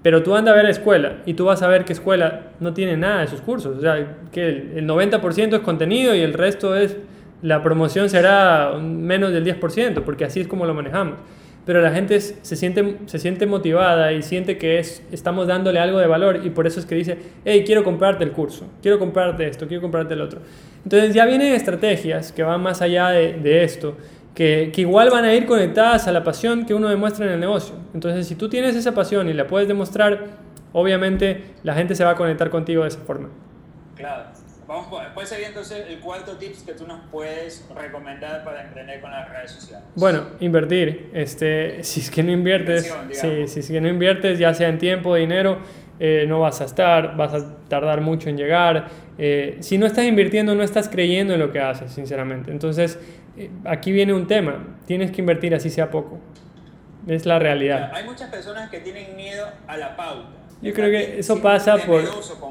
Pero 0.03 0.23
tú 0.23 0.35
andas 0.35 0.53
a 0.53 0.57
ver 0.57 0.65
la 0.65 0.71
escuela 0.71 1.19
y 1.27 1.35
tú 1.35 1.45
vas 1.45 1.63
a 1.63 1.69
ver 1.69 1.85
que 1.85 1.93
escuela 1.93 2.53
no 2.61 2.73
tiene 2.73 2.97
nada 2.97 3.21
de 3.21 3.29
sus 3.29 3.41
cursos. 3.41 3.79
O 3.79 3.81
sea, 3.81 4.19
que 4.33 4.49
el 4.49 4.87
90% 4.87 5.55
es 5.55 5.61
contenido 5.61 6.15
y 6.15 6.21
el 6.21 6.33
resto 6.33 6.75
es, 6.75 6.97
la 7.43 7.63
promoción 7.63 8.09
será 8.09 8.73
menos 8.81 9.33
del 9.33 9.45
10%, 9.45 10.03
porque 10.03 10.25
así 10.25 10.41
es 10.41 10.49
como 10.49 10.65
lo 10.65 10.75
manejamos 10.75 11.19
pero 11.65 11.81
la 11.81 11.93
gente 11.93 12.21
se 12.21 12.57
siente, 12.57 12.99
se 13.07 13.19
siente 13.19 13.47
motivada 13.47 14.13
y 14.13 14.23
siente 14.23 14.59
que 14.59 14.79
es, 14.79 15.03
estamos 15.13 15.47
dándole 15.47 15.79
algo 15.79 15.99
de 15.99 16.07
valor 16.07 16.41
y 16.45 16.51
por 16.51 16.67
eso 16.67 16.81
es 16.81 16.87
que 16.87 16.97
dice, 16.97 17.19
hey, 17.45 17.63
quiero 17.65 17.85
comprarte 17.85 18.25
el 18.25 18.33
curso, 18.33 18.67
quiero 18.83 18.99
comprarte 18.99 19.47
esto, 19.47 19.69
quiero 19.69 19.81
comprarte 19.81 20.15
el 20.15 20.23
otro. 20.23 20.41
Entonces 20.83 21.15
ya 21.15 21.25
vienen 21.25 21.53
estrategias 21.53 22.33
que 22.33 22.43
van 22.43 22.61
más 22.61 22.83
allá 22.83 23.11
de, 23.11 23.35
de 23.35 23.63
esto, 23.63 23.97
que, 24.35 24.73
que, 24.75 24.81
igual 24.81 25.11
van 25.11 25.25
a 25.25 25.35
ir 25.35 25.47
conectadas 25.47 26.09
a 26.09 26.13
la 26.13 26.25
pasión 26.25 26.67
que 26.67 26.75
uno 26.75 26.89
demuestra 26.89 27.27
en 27.27 27.33
el 27.33 27.41
negocio. 27.41 27.77
Entonces 27.95 28.27
si 28.27 28.35
tú 28.35 28.49
tienes 28.49 28.75
esa 28.75 28.93
pasión 28.93 29.29
y 29.29 29.33
la 29.33 29.47
puedes 29.47 29.69
demostrar, 29.69 30.39
obviamente 30.73 31.45
la 31.63 31.75
gente 31.75 31.95
se 31.95 32.03
va 32.03 32.11
a 32.11 32.17
conectar 32.17 32.51
contigo 32.51 32.83
de 32.83 32.89
esa 32.89 33.01
forma. 33.01 33.29
Claro. 33.95 34.42
Vamos, 34.73 34.87
¿Cuál 35.13 35.27
sería 35.27 35.49
entonces 35.49 35.85
el 35.87 36.01
cuarto 36.01 36.39
tips 36.39 36.63
que 36.63 36.73
tú 36.73 36.87
nos 36.87 37.01
puedes 37.11 37.69
recomendar 37.75 38.43
para 38.43 38.65
emprender 38.65 39.03
con 39.03 39.11
las 39.11 39.29
redes 39.29 39.51
sociales? 39.51 39.87
Bueno, 39.95 40.29
invertir. 40.41 41.11
Este, 41.13 41.85
si 41.85 42.01
es 42.01 42.11
que 42.11 42.23
no 42.23 42.33
inviertes, 42.33 42.91
sí, 43.11 43.49
si 43.49 43.61
es 43.61 43.69
que 43.69 43.83
no 43.83 43.89
inviertes, 43.89 44.39
ya 44.39 44.55
sea 44.55 44.71
en 44.71 44.79
tiempo, 44.79 45.15
dinero, 45.15 45.59
eh, 46.01 46.25
no 46.27 46.41
vas 46.41 46.63
a 46.63 46.65
estar, 46.65 47.19
vas 47.19 47.35
a 47.35 47.59
tardar 47.69 48.01
mucho 48.01 48.31
en 48.31 48.39
llegar. 48.39 48.87
Eh, 49.19 49.59
si 49.61 49.77
no 49.77 49.85
estás 49.85 50.07
invirtiendo, 50.07 50.55
no 50.55 50.63
estás 50.63 50.89
creyendo 50.89 51.35
en 51.35 51.41
lo 51.41 51.53
que 51.53 51.61
haces, 51.61 51.93
sinceramente. 51.93 52.51
Entonces, 52.51 52.99
eh, 53.37 53.51
aquí 53.67 53.93
viene 53.93 54.15
un 54.15 54.27
tema. 54.27 54.79
Tienes 54.87 55.11
que 55.11 55.21
invertir 55.21 55.55
así 55.55 55.69
sea 55.69 55.91
poco. 55.91 56.19
Es 57.07 57.27
la 57.27 57.39
realidad. 57.39 57.93
Hay 57.93 58.05
muchas 58.05 58.31
personas 58.31 58.71
que 58.71 58.81
tienen 58.81 59.17
miedo 59.17 59.47
a 59.67 59.77
la 59.77 59.95
pauta 59.97 60.42
yo 60.63 60.73
creo 60.73 60.91
que 60.91 61.19
eso 61.19 61.43
pasa 61.43 61.77
por 61.79 62.03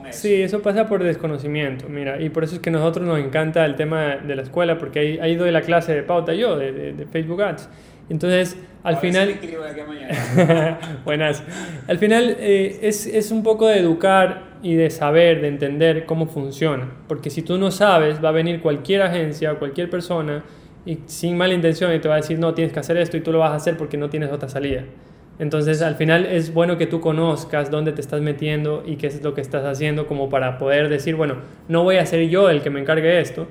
sí, 0.09 0.41
eso 0.41 0.61
pasa 0.61 0.87
por 0.87 1.01
desconocimiento, 1.01 1.87
mira, 1.87 2.21
y 2.21 2.29
por 2.29 2.43
eso 2.43 2.55
es 2.55 2.61
que 2.61 2.69
a 2.69 2.73
nosotros 2.73 3.07
nos 3.07 3.19
encanta 3.19 3.65
el 3.65 3.75
tema 3.75 4.17
de 4.17 4.35
la 4.35 4.41
escuela, 4.41 4.77
porque 4.77 4.99
ahí, 4.99 5.19
ahí 5.19 5.35
doy 5.35 5.49
la 5.51 5.61
clase 5.61 5.95
de 5.95 6.03
pauta 6.03 6.33
yo, 6.33 6.57
de, 6.57 6.71
de, 6.71 7.05
Facebook 7.05 7.41
Ads. 7.41 7.69
Entonces, 8.09 8.57
al 8.83 8.97
final... 8.97 9.39
Buenas. 11.05 11.41
Al 11.87 11.97
final 11.97 12.35
eh, 12.39 12.79
es, 12.81 13.07
es 13.07 13.31
un 13.31 13.43
poco 13.43 13.67
de 13.67 13.79
educar 13.79 14.51
y 14.61 14.75
de 14.75 14.89
saber, 14.89 15.39
de 15.39 15.47
entender 15.47 16.05
cómo 16.05 16.27
funciona, 16.27 16.89
porque 17.07 17.29
si 17.29 17.41
tú 17.41 17.57
no 17.57 17.71
sabes, 17.71 18.21
va 18.23 18.29
a 18.29 18.33
venir 18.33 18.59
cualquier 18.61 19.03
agencia 19.03 19.53
o 19.53 19.59
cualquier 19.59 19.89
persona 19.89 20.43
y 20.85 20.99
sin 21.05 21.37
mala 21.37 21.53
intención 21.53 21.93
y 21.93 21.99
te 21.99 22.09
va 22.09 22.15
a 22.15 22.17
decir, 22.17 22.37
no, 22.39 22.53
tienes 22.53 22.73
que 22.73 22.79
hacer 22.79 22.97
esto 22.97 23.15
y 23.15 23.21
tú 23.21 23.31
lo 23.31 23.39
vas 23.39 23.51
a 23.51 23.55
hacer 23.55 23.77
porque 23.77 23.95
no 23.95 24.09
tienes 24.09 24.31
otra 24.31 24.49
salida. 24.49 24.83
Entonces, 25.41 25.81
al 25.81 25.95
final 25.95 26.27
es 26.27 26.53
bueno 26.53 26.77
que 26.77 26.85
tú 26.85 27.01
conozcas 27.01 27.71
dónde 27.71 27.93
te 27.93 27.99
estás 27.99 28.21
metiendo 28.21 28.83
y 28.85 28.97
qué 28.97 29.07
es 29.07 29.23
lo 29.23 29.33
que 29.33 29.41
estás 29.41 29.65
haciendo 29.65 30.05
como 30.05 30.29
para 30.29 30.59
poder 30.59 30.87
decir, 30.87 31.15
bueno, 31.15 31.37
no 31.67 31.83
voy 31.83 31.97
a 31.97 32.05
ser 32.05 32.29
yo 32.29 32.51
el 32.51 32.61
que 32.61 32.69
me 32.69 32.79
encargue 32.79 33.07
de 33.07 33.21
esto, 33.21 33.47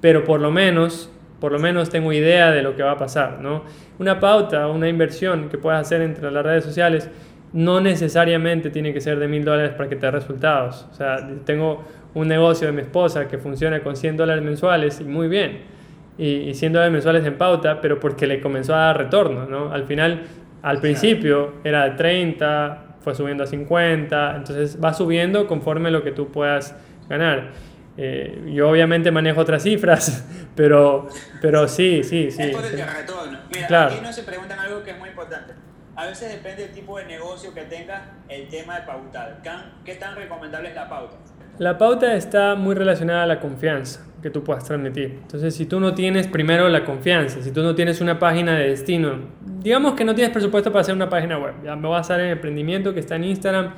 pero 0.00 0.22
por 0.22 0.40
lo 0.40 0.52
menos, 0.52 1.10
por 1.40 1.50
lo 1.50 1.58
menos 1.58 1.90
tengo 1.90 2.12
idea 2.12 2.52
de 2.52 2.62
lo 2.62 2.76
que 2.76 2.84
va 2.84 2.92
a 2.92 2.96
pasar, 2.96 3.40
¿no? 3.40 3.64
Una 3.98 4.20
pauta, 4.20 4.68
una 4.68 4.88
inversión 4.88 5.48
que 5.48 5.58
puedas 5.58 5.80
hacer 5.80 6.00
entre 6.02 6.30
las 6.30 6.44
redes 6.44 6.62
sociales 6.62 7.10
no 7.52 7.80
necesariamente 7.80 8.70
tiene 8.70 8.92
que 8.92 9.00
ser 9.00 9.18
de 9.18 9.26
mil 9.26 9.44
dólares 9.44 9.72
para 9.72 9.88
que 9.88 9.96
te 9.96 10.06
dé 10.06 10.12
resultados. 10.12 10.86
O 10.92 10.94
sea, 10.94 11.28
tengo 11.44 11.82
un 12.14 12.28
negocio 12.28 12.68
de 12.68 12.72
mi 12.72 12.82
esposa 12.82 13.26
que 13.26 13.38
funciona 13.38 13.80
con 13.80 13.96
100 13.96 14.16
dólares 14.16 14.44
mensuales 14.44 15.00
y 15.00 15.04
muy 15.04 15.26
bien. 15.26 15.72
Y, 16.18 16.54
100 16.54 16.72
dólares 16.72 16.92
mensuales 16.92 17.26
en 17.26 17.36
pauta, 17.36 17.80
pero 17.80 17.98
porque 17.98 18.28
le 18.28 18.40
comenzó 18.40 18.76
a 18.76 18.78
dar 18.78 18.98
retorno, 18.98 19.46
¿no? 19.46 19.72
Al 19.72 19.84
final 19.84 20.22
al 20.62 20.80
principio 20.80 21.54
era 21.64 21.84
de 21.84 21.90
30, 21.92 22.96
fue 23.00 23.14
subiendo 23.14 23.44
a 23.44 23.46
50, 23.46 24.36
entonces 24.36 24.78
va 24.82 24.94
subiendo 24.94 25.46
conforme 25.46 25.90
lo 25.90 26.02
que 26.02 26.12
tú 26.12 26.30
puedas 26.30 26.74
ganar. 27.08 27.50
Eh, 27.96 28.50
yo 28.54 28.70
obviamente 28.70 29.10
manejo 29.10 29.40
otras 29.40 29.62
cifras, 29.64 30.24
pero, 30.56 31.08
pero 31.40 31.68
sí, 31.68 32.02
sí, 32.04 32.30
sí. 32.30 32.42
Es 32.42 32.56
por 32.56 32.64
el 32.64 32.72
retorno. 32.72 33.38
Mira, 33.52 33.66
claro. 33.66 33.92
aquí 33.92 34.00
nos 34.00 34.14
se 34.14 34.22
preguntan 34.22 34.58
algo 34.58 34.82
que 34.82 34.92
es 34.92 34.98
muy 34.98 35.08
importante. 35.10 35.52
A 35.94 36.06
veces 36.06 36.32
depende 36.32 36.62
del 36.62 36.72
tipo 36.72 36.96
de 36.96 37.04
negocio 37.04 37.52
que 37.52 37.62
tenga 37.62 38.12
el 38.28 38.48
tema 38.48 38.80
de 38.80 38.86
pautar. 38.86 39.42
¿Qué 39.84 39.96
tan 39.96 40.16
recomendable 40.16 40.70
es 40.70 40.74
la 40.74 40.88
pauta? 40.88 41.16
La 41.58 41.76
pauta 41.76 42.14
está 42.14 42.54
muy 42.54 42.74
relacionada 42.74 43.24
a 43.24 43.26
la 43.26 43.40
confianza 43.40 44.11
que 44.22 44.30
tú 44.30 44.44
puedas 44.44 44.64
transmitir. 44.64 45.18
Entonces, 45.22 45.54
si 45.54 45.66
tú 45.66 45.80
no 45.80 45.94
tienes 45.94 46.28
primero 46.28 46.68
la 46.68 46.84
confianza, 46.84 47.42
si 47.42 47.50
tú 47.50 47.62
no 47.62 47.74
tienes 47.74 48.00
una 48.00 48.18
página 48.18 48.56
de 48.56 48.68
destino, 48.68 49.16
digamos 49.62 49.94
que 49.94 50.04
no 50.04 50.14
tienes 50.14 50.32
presupuesto 50.32 50.70
para 50.70 50.82
hacer 50.82 50.94
una 50.94 51.08
página 51.08 51.38
web, 51.38 51.54
ya 51.64 51.74
me 51.74 51.88
voy 51.88 52.00
a 52.00 52.14
en 52.14 52.20
el 52.20 52.30
emprendimiento 52.30 52.94
que 52.94 53.00
está 53.00 53.16
en 53.16 53.24
Instagram, 53.24 53.72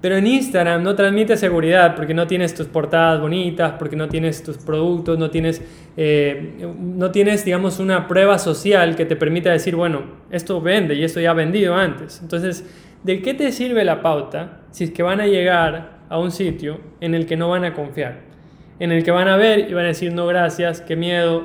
pero 0.00 0.16
en 0.16 0.26
Instagram 0.26 0.82
no 0.82 0.94
transmite 0.94 1.36
seguridad 1.36 1.94
porque 1.94 2.14
no 2.14 2.26
tienes 2.26 2.54
tus 2.54 2.66
portadas 2.66 3.20
bonitas, 3.20 3.74
porque 3.78 3.96
no 3.96 4.08
tienes 4.08 4.42
tus 4.42 4.56
productos, 4.56 5.18
no 5.18 5.30
tienes, 5.30 5.62
eh, 5.96 6.66
no 6.78 7.10
tienes, 7.10 7.44
digamos, 7.44 7.78
una 7.78 8.08
prueba 8.08 8.38
social 8.38 8.96
que 8.96 9.04
te 9.04 9.16
permita 9.16 9.50
decir, 9.50 9.76
bueno, 9.76 10.02
esto 10.30 10.60
vende 10.60 10.94
y 10.94 11.04
esto 11.04 11.20
ya 11.20 11.30
ha 11.32 11.34
vendido 11.34 11.74
antes. 11.74 12.20
Entonces, 12.22 12.64
¿de 13.02 13.20
qué 13.20 13.34
te 13.34 13.52
sirve 13.52 13.84
la 13.84 14.00
pauta 14.00 14.60
si 14.70 14.84
es 14.84 14.90
que 14.90 15.02
van 15.02 15.20
a 15.20 15.26
llegar 15.26 15.98
a 16.08 16.18
un 16.18 16.30
sitio 16.30 16.78
en 17.00 17.14
el 17.14 17.26
que 17.26 17.36
no 17.36 17.50
van 17.50 17.64
a 17.64 17.74
confiar? 17.74 18.25
En 18.78 18.92
el 18.92 19.04
que 19.04 19.10
van 19.10 19.28
a 19.28 19.36
ver 19.36 19.70
y 19.70 19.74
van 19.74 19.84
a 19.84 19.88
decir, 19.88 20.12
no, 20.12 20.26
gracias, 20.26 20.80
qué 20.80 20.96
miedo, 20.96 21.44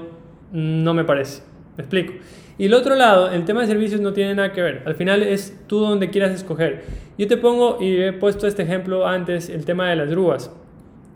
no 0.51 0.93
me 0.93 1.03
parece. 1.03 1.43
¿Me 1.77 1.83
explico? 1.83 2.13
Y 2.57 2.65
el 2.65 2.73
otro 2.73 2.95
lado, 2.95 3.31
el 3.31 3.45
tema 3.45 3.61
de 3.61 3.67
servicios 3.67 4.01
no 4.01 4.13
tiene 4.13 4.35
nada 4.35 4.51
que 4.51 4.61
ver. 4.61 4.83
Al 4.85 4.95
final 4.95 5.23
es 5.23 5.57
tú 5.67 5.79
donde 5.79 6.09
quieras 6.09 6.31
escoger. 6.31 6.83
Yo 7.17 7.27
te 7.27 7.37
pongo, 7.37 7.77
y 7.81 8.01
he 8.01 8.13
puesto 8.13 8.47
este 8.47 8.63
ejemplo 8.63 9.07
antes, 9.07 9.49
el 9.49 9.65
tema 9.65 9.89
de 9.89 9.95
las 9.95 10.09
grúas. 10.09 10.51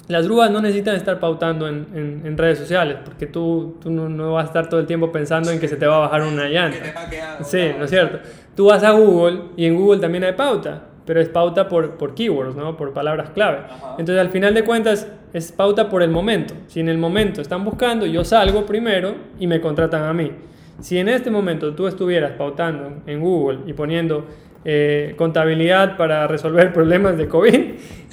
Las 0.07 0.25
grúas 0.25 0.51
no 0.51 0.61
necesitan 0.61 0.95
estar 0.95 1.19
pautando 1.19 1.67
en, 1.67 1.87
en, 1.93 2.21
en 2.25 2.37
redes 2.37 2.59
sociales, 2.59 2.97
porque 3.03 3.25
tú, 3.25 3.77
tú 3.81 3.89
no, 3.89 4.07
no, 4.07 4.33
vas 4.33 4.45
a 4.45 4.47
estar 4.47 4.69
todo 4.69 4.79
el 4.79 4.85
tiempo 4.85 5.11
pensando 5.11 5.51
en 5.51 5.59
que 5.59 5.67
se 5.67 5.77
te 5.77 5.87
va 5.87 5.97
a 5.97 5.99
bajar 5.99 6.21
una 6.21 6.47
llanta. 6.47 6.77
Sí, 7.43 7.71
¿no 7.77 7.85
es 7.85 7.89
cierto? 7.89 8.19
Tú 8.55 8.65
vas 8.65 8.83
a 8.83 8.91
Google 8.91 9.41
y 9.57 9.65
en 9.65 9.75
Google 9.75 9.99
también 9.99 10.23
hay 10.23 10.33
pauta, 10.33 10.83
pero 11.05 11.21
es 11.21 11.29
pauta 11.29 11.67
por, 11.67 11.91
por 11.91 12.15
keywords, 12.15 12.55
¿no? 12.55 12.75
por 12.75 12.93
palabras 12.93 13.29
clave. 13.29 13.59
Ajá. 13.69 13.95
Entonces 13.99 14.19
al 14.19 14.29
final 14.29 14.53
de 14.53 14.63
cuentas 14.63 15.07
es 15.33 15.51
pauta 15.51 15.89
por 15.89 16.01
el 16.01 16.09
momento. 16.09 16.53
Si 16.67 16.79
en 16.79 16.89
el 16.89 16.97
momento 16.97 17.41
están 17.41 17.63
buscando, 17.63 18.05
yo 18.05 18.23
salgo 18.23 18.65
primero 18.65 19.15
y 19.39 19.47
me 19.47 19.61
contratan 19.61 20.03
a 20.03 20.13
mí. 20.13 20.31
Si 20.79 20.97
en 20.97 21.09
este 21.09 21.31
momento 21.31 21.73
tú 21.73 21.87
estuvieras 21.87 22.31
pautando 22.31 23.01
en 23.05 23.21
Google 23.21 23.59
y 23.65 23.73
poniendo 23.73 24.25
eh, 24.65 25.13
contabilidad 25.17 25.95
para 25.95 26.27
resolver 26.27 26.73
problemas 26.73 27.17
de 27.17 27.27
COVID 27.27 27.59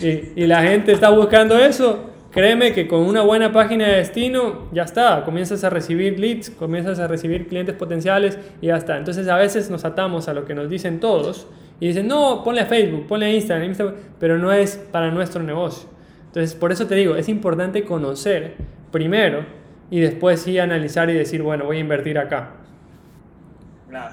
y, 0.01 0.33
y, 0.37 0.47
la 0.47 0.63
gente 0.63 0.93
está 0.93 1.11
buscando 1.11 1.59
eso, 1.59 2.11
créeme 2.31 2.73
que 2.73 2.87
con 2.87 3.01
una 3.01 3.23
buena 3.23 3.53
página 3.53 3.87
de 3.87 3.97
destino 3.97 4.69
ya 4.71 4.83
está, 4.83 5.25
comienzas 5.25 5.65
a 5.65 5.71
recibir 5.71 6.21
leads, 6.21 6.51
comienzas 6.51 6.99
a 6.99 7.09
recibir 7.09 7.49
clientes 7.49 7.75
potenciales 7.75 8.39
y 8.61 8.67
ya 8.67 8.77
está. 8.77 8.99
Entonces 8.99 9.29
a 9.29 9.37
veces 9.37 9.71
nos 9.71 9.85
atamos 9.85 10.29
a 10.29 10.35
lo 10.35 10.45
que 10.45 10.55
nos 10.55 10.69
dicen 10.69 11.01
todos 11.01 11.47
y 11.83 11.88
dicen, 11.88 12.07
no, 12.07 12.45
ponle 12.45 12.61
a 12.61 12.66
Facebook, 12.66 13.09
ponle 13.09 13.27
a 13.27 13.31
Instagram, 13.31 13.75
pero 14.21 14.38
no 14.38 14.53
es 14.53 14.77
para 14.77 15.11
nuestro 15.11 15.42
negocio. 15.42 15.88
Entonces 16.27 16.55
por 16.55 16.71
eso 16.71 16.87
te 16.87 16.95
digo, 16.95 17.16
es 17.16 17.29
importante 17.29 17.83
conocer 17.83 18.55
primero 18.92 19.45
y 19.90 19.99
después 19.99 20.42
sí 20.42 20.61
analizar 20.61 21.11
y 21.11 21.14
decir, 21.14 21.42
bueno, 21.42 21.64
voy 21.64 21.79
a 21.79 21.81
invertir 21.81 22.21
acá. 22.21 22.53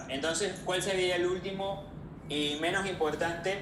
Entonces, 0.08 0.64
¿cuál 0.66 0.82
sería 0.82 1.16
el 1.16 1.28
último 1.28 1.84
y 2.28 2.58
menos 2.60 2.88
importante 2.88 3.60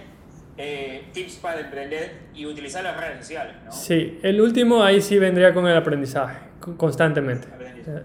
eh, 0.58 1.04
tips 1.14 1.36
para 1.38 1.60
emprender 1.62 2.12
y 2.34 2.46
utilizar 2.46 2.84
las 2.84 3.00
redes 3.00 3.20
sociales? 3.20 3.56
¿no? 3.66 3.72
Sí, 3.72 4.20
el 4.24 4.42
último 4.42 4.84
ahí 4.84 5.02
sí 5.02 5.20
vendría 5.20 5.54
con 5.54 5.68
el 5.68 5.78
aprendizaje, 5.78 6.38
constantemente. 6.78 7.48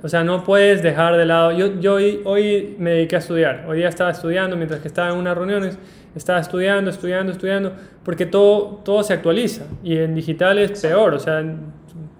O 0.02 0.08
sea, 0.08 0.22
no 0.22 0.44
puedes 0.44 0.82
dejar 0.82 1.16
de 1.16 1.26
lado. 1.26 1.50
Yo, 1.50 1.80
yo 1.80 1.94
hoy, 1.94 2.20
hoy 2.24 2.76
me 2.78 2.90
dediqué 2.90 3.16
a 3.16 3.18
estudiar. 3.18 3.64
Hoy 3.66 3.78
día 3.78 3.88
estaba 3.88 4.12
estudiando 4.12 4.56
mientras 4.56 4.80
que 4.80 4.88
estaba 4.88 5.10
en 5.10 5.16
unas 5.16 5.36
reuniones. 5.36 5.76
Estaba 6.14 6.38
estudiando, 6.38 6.90
estudiando, 6.90 7.32
estudiando, 7.32 7.72
porque 8.04 8.26
todo, 8.26 8.80
todo 8.84 9.02
se 9.02 9.14
actualiza. 9.14 9.64
Y 9.82 9.96
en 9.96 10.14
digital 10.14 10.58
es 10.58 10.80
peor. 10.80 11.14
O 11.14 11.18
sea, 11.18 11.42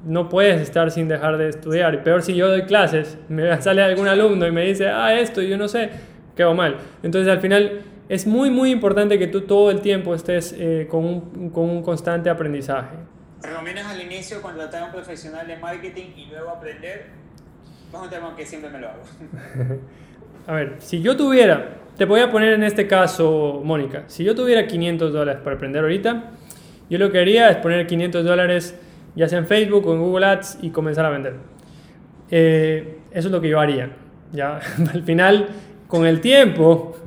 no 0.05 0.29
puedes 0.29 0.61
estar 0.61 0.91
sin 0.91 1.09
dejar 1.09 1.37
de 1.39 1.51
estudiar. 1.51 1.95
Y 1.95 1.99
peor 1.99 2.23
si 2.23 2.35
yo 2.35 2.49
doy 2.49 2.63
clases, 2.63 3.17
me 3.29 3.57
sale 3.63 3.83
algún 3.83 4.09
alumno 4.09 4.47
y 4.47 4.51
me 4.51 4.65
dice, 4.65 4.89
ah, 4.89 5.19
esto, 5.19 5.41
y 5.41 5.49
yo 5.49 5.57
no 5.57 5.69
sé, 5.69 5.91
quedo 6.37 6.55
mal. 6.55 6.77
Entonces 7.03 7.31
al 7.31 7.41
final 7.41 7.83
es 8.13 8.27
muy, 8.27 8.51
muy 8.51 8.71
importante 8.71 9.19
que 9.19 9.27
tú 9.27 9.41
todo 9.41 9.71
el 9.71 9.81
tiempo 9.81 10.15
estés 10.15 10.55
eh, 10.59 10.87
con, 10.91 11.03
un, 11.03 11.49
con, 11.49 11.71
un, 11.71 11.83
constante 11.83 12.29
aprendizaje. 12.29 12.95
¿Recomiendas 13.41 13.87
al 13.87 14.03
inicio 14.03 14.43
contratar 14.43 14.83
a 14.83 14.87
un 14.87 14.93
profesional 14.93 15.47
de 15.47 15.57
marketing 15.57 16.09
y 16.15 16.27
luego 16.27 16.51
aprender? 16.51 17.07
Es 17.91 17.99
un 17.99 18.11
tema 18.11 18.37
que 18.37 18.45
siempre 18.45 18.69
me 18.69 18.81
lo 18.81 18.91
hago. 18.91 19.03
a 20.47 20.53
ver, 20.53 20.75
si 20.81 21.01
yo 21.01 21.17
tuviera, 21.17 21.79
te 21.97 22.05
voy 22.05 22.21
a 22.21 22.31
poner 22.31 22.53
en 22.53 22.65
este 22.65 22.87
caso, 22.87 23.63
Mónica, 23.65 24.05
si 24.09 24.25
yo 24.25 24.35
tuviera 24.35 24.67
500 24.67 25.11
dólares 25.11 25.41
para 25.43 25.57
aprender 25.57 25.81
ahorita, 25.81 26.33
yo 26.91 26.99
lo 26.99 27.11
que 27.11 27.19
haría 27.19 27.49
es 27.49 27.57
poner 27.57 27.87
500 27.87 28.27
dólares 28.27 28.79
ya 29.17 29.27
sea 29.27 29.39
en 29.39 29.47
Facebook 29.47 29.87
o 29.87 29.95
en 29.95 30.03
Google 30.03 30.27
Ads 30.27 30.59
y 30.61 30.69
comenzar 30.69 31.07
a 31.07 31.09
vender. 31.09 31.37
Eh, 32.31 32.99
eso 33.11 33.29
es 33.29 33.33
lo 33.33 33.41
que 33.41 33.49
yo 33.49 33.59
haría. 33.59 33.89
Ya, 34.33 34.61
al 34.93 35.03
final, 35.03 35.49
con 35.89 36.05
el 36.05 36.21
tiempo, 36.21 36.99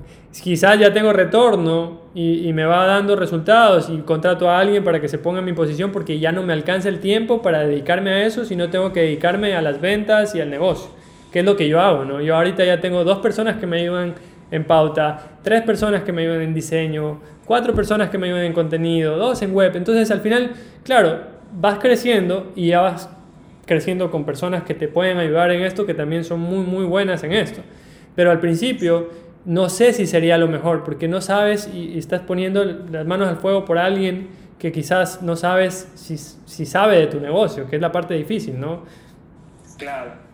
quizás 0.41 0.79
ya 0.79 0.93
tengo 0.93 1.13
retorno 1.13 2.01
y, 2.13 2.51
me 2.53 2.65
va 2.65 2.85
dando 2.85 3.15
resultados 3.15 3.89
y 3.89 3.97
contrato 3.99 4.49
a 4.49 4.59
alguien 4.59 4.83
para 4.83 4.99
que 4.99 5.07
se 5.07 5.17
ponga 5.17 5.39
en 5.39 5.45
mi 5.45 5.53
posición 5.53 5.91
porque 5.91 6.19
ya 6.19 6.31
no 6.31 6.43
me 6.43 6.53
alcanza 6.53 6.89
el 6.89 6.99
tiempo 6.99 7.41
para 7.41 7.65
dedicarme 7.65 8.11
a 8.11 8.25
eso, 8.25 8.45
sino 8.45 8.69
tengo 8.69 8.93
que 8.93 9.01
dedicarme 9.01 9.55
a 9.55 9.61
las 9.61 9.81
ventas 9.81 10.35
y 10.35 10.41
al 10.41 10.49
negocio, 10.49 10.89
que 11.31 11.39
es 11.39 11.45
lo 11.45 11.55
que 11.55 11.67
yo 11.67 11.81
hago. 11.81 12.05
¿no? 12.05 12.21
Yo 12.21 12.35
ahorita 12.35 12.63
ya 12.63 12.79
tengo 12.79 13.03
dos 13.03 13.19
personas 13.19 13.57
que 13.57 13.67
me 13.67 13.81
ayudan 13.81 14.15
en 14.51 14.63
pauta, 14.63 15.39
tres 15.43 15.61
personas 15.63 16.03
que 16.03 16.11
me 16.11 16.21
ayudan 16.21 16.41
en 16.41 16.53
diseño, 16.53 17.19
cuatro 17.45 17.73
personas 17.73 18.09
que 18.09 18.17
me 18.17 18.27
ayudan 18.27 18.45
en 18.45 18.53
contenido, 18.53 19.17
dos 19.17 19.41
en 19.41 19.53
web. 19.53 19.75
Entonces, 19.75 20.09
al 20.11 20.21
final, 20.21 20.51
claro, 20.83 21.21
vas 21.53 21.79
creciendo 21.79 22.51
y 22.55 22.67
ya 22.67 22.81
vas 22.81 23.09
creciendo 23.65 24.11
con 24.11 24.25
personas 24.25 24.63
que 24.63 24.73
te 24.73 24.87
pueden 24.87 25.17
ayudar 25.17 25.51
en 25.51 25.61
esto, 25.63 25.85
que 25.85 25.93
también 25.93 26.23
son 26.23 26.39
muy, 26.39 26.65
muy 26.65 26.85
buenas 26.85 27.23
en 27.23 27.31
esto. 27.33 27.61
Pero 28.15 28.31
al 28.31 28.39
principio 28.39 29.09
no 29.45 29.69
sé 29.69 29.93
si 29.93 30.07
sería 30.07 30.37
lo 30.37 30.47
mejor, 30.47 30.83
porque 30.83 31.07
no 31.07 31.21
sabes 31.21 31.69
y, 31.71 31.97
estás 31.97 32.21
poniendo 32.21 32.65
las 32.65 33.05
manos 33.05 33.27
al 33.27 33.37
fuego 33.37 33.65
por 33.65 33.77
alguien 33.77 34.29
que 34.59 34.71
quizás 34.71 35.21
no 35.21 35.35
sabes 35.35 35.91
si, 35.95 36.17
si 36.17 36.65
sabe 36.65 36.97
de 36.97 37.07
tu 37.07 37.19
negocio, 37.19 37.67
que 37.67 37.75
es 37.75 37.81
la 37.81 37.91
parte 37.91 38.13
difícil, 38.13 38.59
¿no? 38.59 38.83
Claro. 39.77 40.25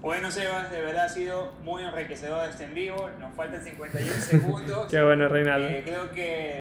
Bueno, 0.00 0.30
Sebas, 0.30 0.70
de 0.70 0.80
verdad 0.80 1.06
ha 1.06 1.08
sido 1.08 1.52
muy 1.64 1.82
enriquecedor 1.82 2.48
este 2.48 2.64
en 2.64 2.74
vivo. 2.74 3.10
Nos 3.18 3.34
faltan 3.34 3.62
51 3.62 4.12
segundos. 4.20 4.86
Qué 4.90 5.02
bueno, 5.02 5.28
Reinaldo. 5.28 5.68
Eh, 5.68 5.82
creo 5.84 6.10
que 6.12 6.60